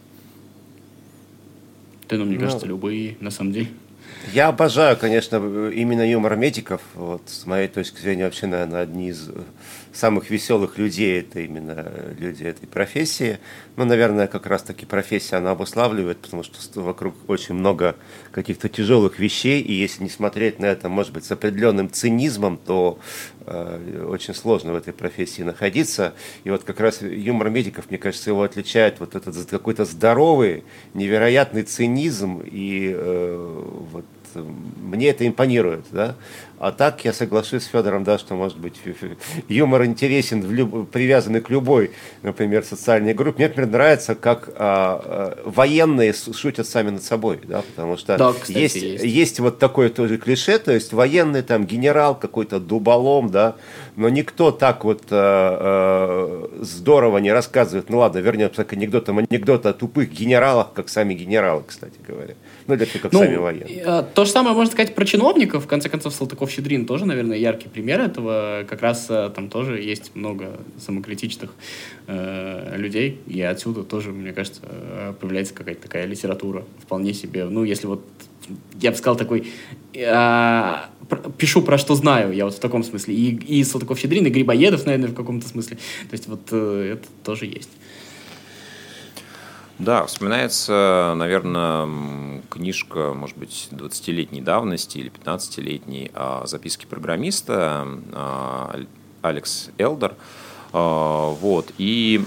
Да, 2.08 2.18
ну, 2.18 2.26
мне 2.26 2.38
кажется, 2.38 2.68
любые, 2.68 3.18
на 3.20 3.32
самом 3.32 3.52
деле. 3.52 3.70
Я 4.34 4.48
обожаю, 4.48 4.98
конечно, 4.98 5.38
именно 5.70 6.10
юмор 6.10 6.36
медиков. 6.36 6.82
Вот, 6.94 7.24
с 7.28 7.46
моей 7.46 7.68
точки 7.68 8.00
зрения, 8.00 8.26
вообще, 8.26 8.48
наверное, 8.48 8.82
одни 8.82 9.10
из 9.10 9.30
самых 9.96 10.30
веселых 10.30 10.78
людей 10.78 11.20
это 11.22 11.40
именно 11.40 11.92
люди 12.18 12.44
этой 12.44 12.68
профессии. 12.68 13.40
Ну, 13.78 13.86
наверное, 13.86 14.28
как 14.28 14.46
раз-таки 14.46 14.86
профессия 14.86 15.38
она 15.38 15.52
обуславливает, 15.52 16.18
потому 16.18 16.44
что 16.44 16.82
вокруг 16.82 17.16
очень 17.28 17.56
много 17.56 17.96
каких-то 18.32 18.68
тяжелых 18.68 19.20
вещей, 19.20 19.62
и 19.62 19.74
если 19.74 20.04
не 20.04 20.10
смотреть 20.10 20.60
на 20.60 20.66
это, 20.66 20.90
может 20.90 21.14
быть, 21.14 21.26
с 21.26 21.32
определенным 21.32 21.90
цинизмом, 21.90 22.58
то 22.58 23.00
э, 23.46 24.06
очень 24.10 24.34
сложно 24.34 24.74
в 24.74 24.76
этой 24.76 24.94
профессии 24.94 25.44
находиться. 25.44 26.14
И 26.44 26.50
вот 26.50 26.64
как 26.64 26.80
раз 26.80 27.02
юмор 27.02 27.50
медиков, 27.50 27.90
мне 27.90 27.98
кажется, 27.98 28.32
его 28.32 28.44
отличает 28.44 29.00
вот 29.00 29.16
этот 29.16 29.50
какой-то 29.50 29.86
здоровый, 29.86 30.64
невероятный 30.94 31.64
цинизм 31.64 32.42
и 32.44 32.92
э, 32.94 33.64
вот 33.92 34.06
мне 34.42 35.10
это 35.10 35.28
импонирует, 35.28 35.86
да. 35.92 36.16
А 36.58 36.72
так 36.72 37.04
я 37.04 37.14
соглашусь 37.14 37.64
с 37.64 37.68
Федором, 37.68 38.04
да, 38.04 38.18
что, 38.18 38.36
может 38.36 38.58
быть, 38.58 38.76
юмор 39.50 39.86
интересен, 39.86 40.42
в 40.42 40.52
люб... 40.52 40.90
привязанный 40.90 41.42
к 41.42 41.50
любой, 41.50 41.92
например, 42.24 42.64
социальной 42.64 43.14
группе. 43.14 43.38
Мне, 43.38 43.48
например, 43.48 43.70
нравится, 43.70 44.16
как 44.16 44.50
а, 44.56 45.36
а, 45.36 45.42
военные 45.46 46.14
шутят 46.14 46.68
сами 46.68 46.92
над 46.92 47.04
собой, 47.04 47.40
да, 47.44 47.62
потому 47.62 47.98
что 47.98 48.18
да, 48.18 48.34
кстати, 48.34 48.58
есть, 48.58 48.76
есть. 48.76 49.04
есть 49.04 49.40
вот 49.40 49.60
такое 49.60 49.90
тоже 49.90 50.18
клише, 50.18 50.58
то 50.60 50.72
есть 50.72 50.94
военный 50.94 51.42
там 51.42 51.66
генерал 51.66 52.16
какой-то 52.16 52.60
дуболом, 52.60 53.30
да, 53.30 53.56
но 53.96 54.10
никто 54.10 54.52
так 54.52 54.84
вот 54.84 55.04
а, 55.12 56.50
а, 56.52 56.60
здорово 56.62 57.20
не 57.20 57.32
рассказывает. 57.32 57.90
Ну 57.90 58.00
ладно, 58.00 58.20
вернемся 58.20 58.64
к 58.64 58.74
анекдотам. 58.74 59.20
Анекдоты 59.20 59.70
о 59.70 59.74
тупых 59.74 60.12
генералах, 60.12 60.74
как 60.74 60.90
сами 60.90 61.14
генералы, 61.14 61.64
кстати 61.66 61.96
говоря. 62.06 62.36
Ну, 62.68 62.74
или 62.74 62.86
как 62.86 63.12
ну, 63.12 63.20
сами 63.20 63.36
военные. 63.36 63.84
А, 63.86 64.04
то 64.04 64.26
же 64.26 64.32
самое 64.32 64.56
можно 64.56 64.72
сказать 64.72 64.96
про 64.96 65.06
чиновников. 65.06 65.64
В 65.64 65.68
конце 65.68 65.90
концов, 65.90 66.14
Салтыков-Щедрин 66.46 66.86
тоже, 66.86 67.06
наверное, 67.06 67.38
яркий 67.38 67.68
пример 67.70 68.00
этого. 68.00 68.66
Как 68.68 68.82
раз 68.82 69.08
а, 69.10 69.30
там 69.30 69.50
тоже 69.50 69.82
есть 69.82 70.16
много 70.16 70.60
самокритичных 70.80 71.52
э, 72.08 72.76
людей. 72.78 73.20
И 73.28 73.42
отсюда 73.42 73.84
тоже, 73.84 74.12
мне 74.12 74.34
кажется, 74.34 74.62
появляется 75.20 75.54
какая-то 75.54 75.82
такая 75.82 76.06
литература. 76.06 76.64
Вполне 76.80 77.14
себе. 77.14 77.46
Ну, 77.46 77.64
если 77.64 77.88
вот 77.88 78.06
я 78.80 78.92
бы 78.92 78.98
сказал 78.98 79.16
такой, 79.16 79.48
э, 79.94 80.76
пишу 81.38 81.62
про 81.62 81.78
что 81.78 81.96
знаю, 81.96 82.34
я 82.34 82.46
вот 82.46 82.54
в 82.54 82.60
таком 82.60 82.84
смысле. 82.84 83.16
И, 83.16 83.60
и 83.60 83.64
Салтыков-Щедрин, 83.64 84.26
и 84.26 84.30
Грибоедов, 84.30 84.86
наверное, 84.86 85.10
в 85.10 85.16
каком-то 85.16 85.48
смысле. 85.48 85.78
То 85.78 86.14
есть 86.14 86.28
вот 86.28 86.42
э, 86.52 86.94
это 86.94 87.08
тоже 87.24 87.46
есть. 87.46 87.70
Да, 89.78 90.06
вспоминается, 90.06 91.14
наверное, 91.18 92.42
книжка, 92.50 93.14
может 93.14 93.38
быть, 93.38 93.68
20-летней 93.72 94.42
давности 94.42 95.00
или 95.00 95.12
15-летней 95.12 96.12
записки 96.46 96.86
программиста 96.86 97.86
а, 98.14 98.80
Алекс 99.22 99.70
Элдер. 99.78 100.16
А, 100.72 101.30
вот. 101.32 101.74
И 101.78 102.24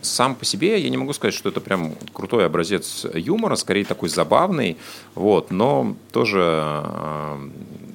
сам 0.00 0.34
по 0.34 0.44
себе 0.44 0.80
я 0.80 0.90
не 0.90 0.96
могу 0.96 1.12
сказать, 1.12 1.34
что 1.34 1.48
это 1.48 1.60
прям 1.60 1.94
крутой 2.12 2.46
образец 2.46 3.06
юмора, 3.14 3.54
скорее 3.54 3.84
такой 3.84 4.08
забавный, 4.08 4.76
вот, 5.14 5.52
но 5.52 5.96
тоже 6.10 6.40
а, 6.42 7.40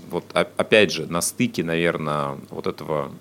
вот 0.10 0.24
опять 0.34 0.92
же 0.92 1.06
на 1.08 1.22
стыке, 1.22 1.64
наверное, 1.64 2.38
вот 2.50 2.68
этого 2.68 3.12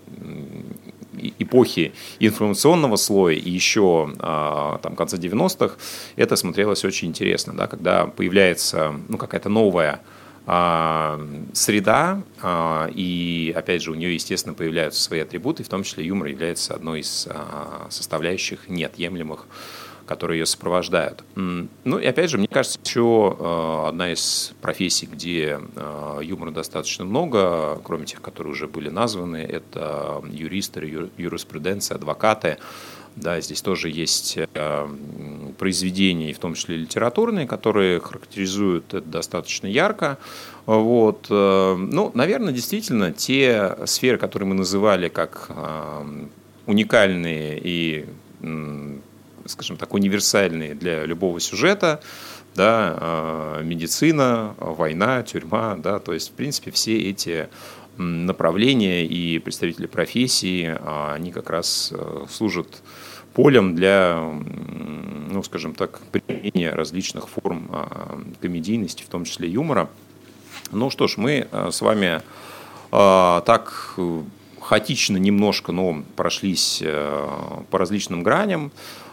эпохи 1.38 1.92
информационного 2.18 2.96
слоя 2.96 3.34
и 3.34 3.50
еще 3.50 4.12
а, 4.18 4.78
там 4.78 4.96
конца 4.96 5.16
90-х, 5.16 5.76
это 6.16 6.36
смотрелось 6.36 6.84
очень 6.84 7.08
интересно, 7.08 7.52
да, 7.54 7.66
когда 7.66 8.06
появляется 8.06 8.94
ну, 9.08 9.18
какая-то 9.18 9.48
новая 9.48 10.00
а, 10.46 11.20
среда, 11.52 12.22
а, 12.40 12.88
и 12.94 13.52
опять 13.56 13.82
же 13.82 13.90
у 13.90 13.94
нее, 13.94 14.14
естественно, 14.14 14.54
появляются 14.54 15.02
свои 15.02 15.20
атрибуты, 15.20 15.64
в 15.64 15.68
том 15.68 15.82
числе 15.82 16.06
юмор 16.06 16.28
является 16.28 16.74
одной 16.74 17.00
из 17.00 17.28
составляющих 17.90 18.68
неотъемлемых 18.68 19.46
которые 20.06 20.40
ее 20.40 20.46
сопровождают. 20.46 21.24
Ну 21.34 21.98
и 21.98 22.06
опять 22.06 22.30
же, 22.30 22.38
мне 22.38 22.48
кажется, 22.48 22.78
еще 22.82 23.36
э, 23.38 23.88
одна 23.88 24.12
из 24.12 24.54
профессий, 24.62 25.06
где 25.06 25.60
э, 25.76 26.20
юмора 26.22 26.52
достаточно 26.52 27.04
много, 27.04 27.80
кроме 27.84 28.06
тех, 28.06 28.22
которые 28.22 28.52
уже 28.52 28.68
были 28.68 28.88
названы, 28.88 29.38
это 29.38 30.22
юристы, 30.30 31.10
юриспруденция, 31.16 31.96
адвокаты. 31.96 32.58
Да, 33.16 33.40
здесь 33.40 33.62
тоже 33.62 33.90
есть 33.90 34.36
э, 34.36 34.88
произведения, 35.58 36.32
в 36.32 36.38
том 36.38 36.54
числе 36.54 36.76
литературные, 36.76 37.46
которые 37.46 37.98
характеризуют 37.98 38.94
это 38.94 39.06
достаточно 39.06 39.66
ярко. 39.66 40.18
Вот. 40.66 41.26
Ну, 41.30 42.10
наверное, 42.12 42.52
действительно, 42.52 43.12
те 43.12 43.76
сферы, 43.86 44.18
которые 44.18 44.48
мы 44.48 44.54
называли 44.56 45.08
как 45.08 45.48
уникальные 46.66 47.60
и 47.62 48.06
скажем 49.48 49.76
так, 49.76 49.94
универсальные 49.94 50.74
для 50.74 51.04
любого 51.04 51.40
сюжета, 51.40 52.00
да, 52.54 52.96
а, 52.98 53.62
медицина, 53.62 54.54
война, 54.58 55.22
тюрьма, 55.22 55.76
да, 55.76 55.98
то 55.98 56.12
есть, 56.12 56.30
в 56.30 56.32
принципе, 56.32 56.70
все 56.70 56.98
эти 56.98 57.48
направления 57.98 59.04
и 59.04 59.38
представители 59.38 59.86
профессии, 59.86 60.76
а, 60.78 61.14
они 61.14 61.32
как 61.32 61.50
раз 61.50 61.92
э, 61.94 62.26
служат 62.30 62.82
полем 63.32 63.74
для, 63.74 64.18
ну, 65.30 65.42
скажем 65.42 65.74
так, 65.74 66.00
применения 66.10 66.70
различных 66.70 67.28
форм 67.28 67.68
а, 67.70 68.20
комедийности, 68.40 69.02
в 69.02 69.08
том 69.08 69.24
числе 69.24 69.48
юмора. 69.48 69.88
Ну 70.72 70.90
что 70.90 71.06
ж, 71.06 71.16
мы 71.16 71.48
э, 71.50 71.70
с 71.70 71.80
вами 71.80 72.22
так 72.90 73.94
э, 73.98 74.22
хаотично 74.60 75.16
немножко, 75.16 75.72
но 75.72 76.02
прошлись 76.14 76.82
по 77.70 77.78
различным 77.78 78.22
граням. 78.22 78.70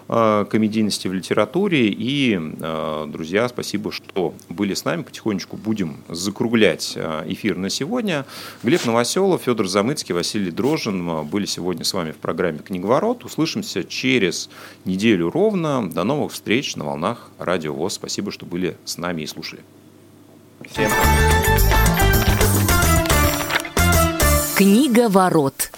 Э, 0.10 0.46
комедийности 0.50 1.08
в 1.08 1.14
литературе. 1.14 1.88
И, 1.88 2.38
э, 2.38 3.06
друзья, 3.08 3.48
спасибо, 3.48 3.92
что 3.92 4.34
были 4.50 4.74
с 4.74 4.84
нами. 4.84 5.04
Потихонечку 5.04 5.56
будем 5.56 5.98
закруглять 6.10 6.94
э, 6.96 7.24
эфир 7.28 7.58
на 7.58 7.70
сегодня. 7.70 8.26
Глеб 8.64 8.86
Новоселов, 8.86 9.44
Федор 9.44 9.68
Замыцкий, 9.68 10.14
Василий 10.14 10.52
Дрожин 10.52 11.26
были 11.26 11.46
сегодня 11.46 11.86
с 11.86 11.94
вами 11.94 12.12
в 12.12 12.18
программе 12.18 12.60
«Книговорот». 12.60 13.24
Услышимся 13.24 13.84
через 13.84 14.50
неделю 14.84 15.30
ровно. 15.30 15.90
До 15.90 16.04
новых 16.04 16.34
встреч 16.34 16.76
на 16.76 16.86
волнах 16.86 17.30
Радио 17.40 17.74
ВОЗ. 17.74 17.94
Спасибо, 17.94 18.32
что 18.32 18.46
были 18.46 18.76
с 18.84 18.98
нами 18.98 19.22
и 19.22 19.28
слушали. 19.28 19.62
Всем 20.70 20.90
пока. 20.90 21.64
Книговорот. 24.58 25.72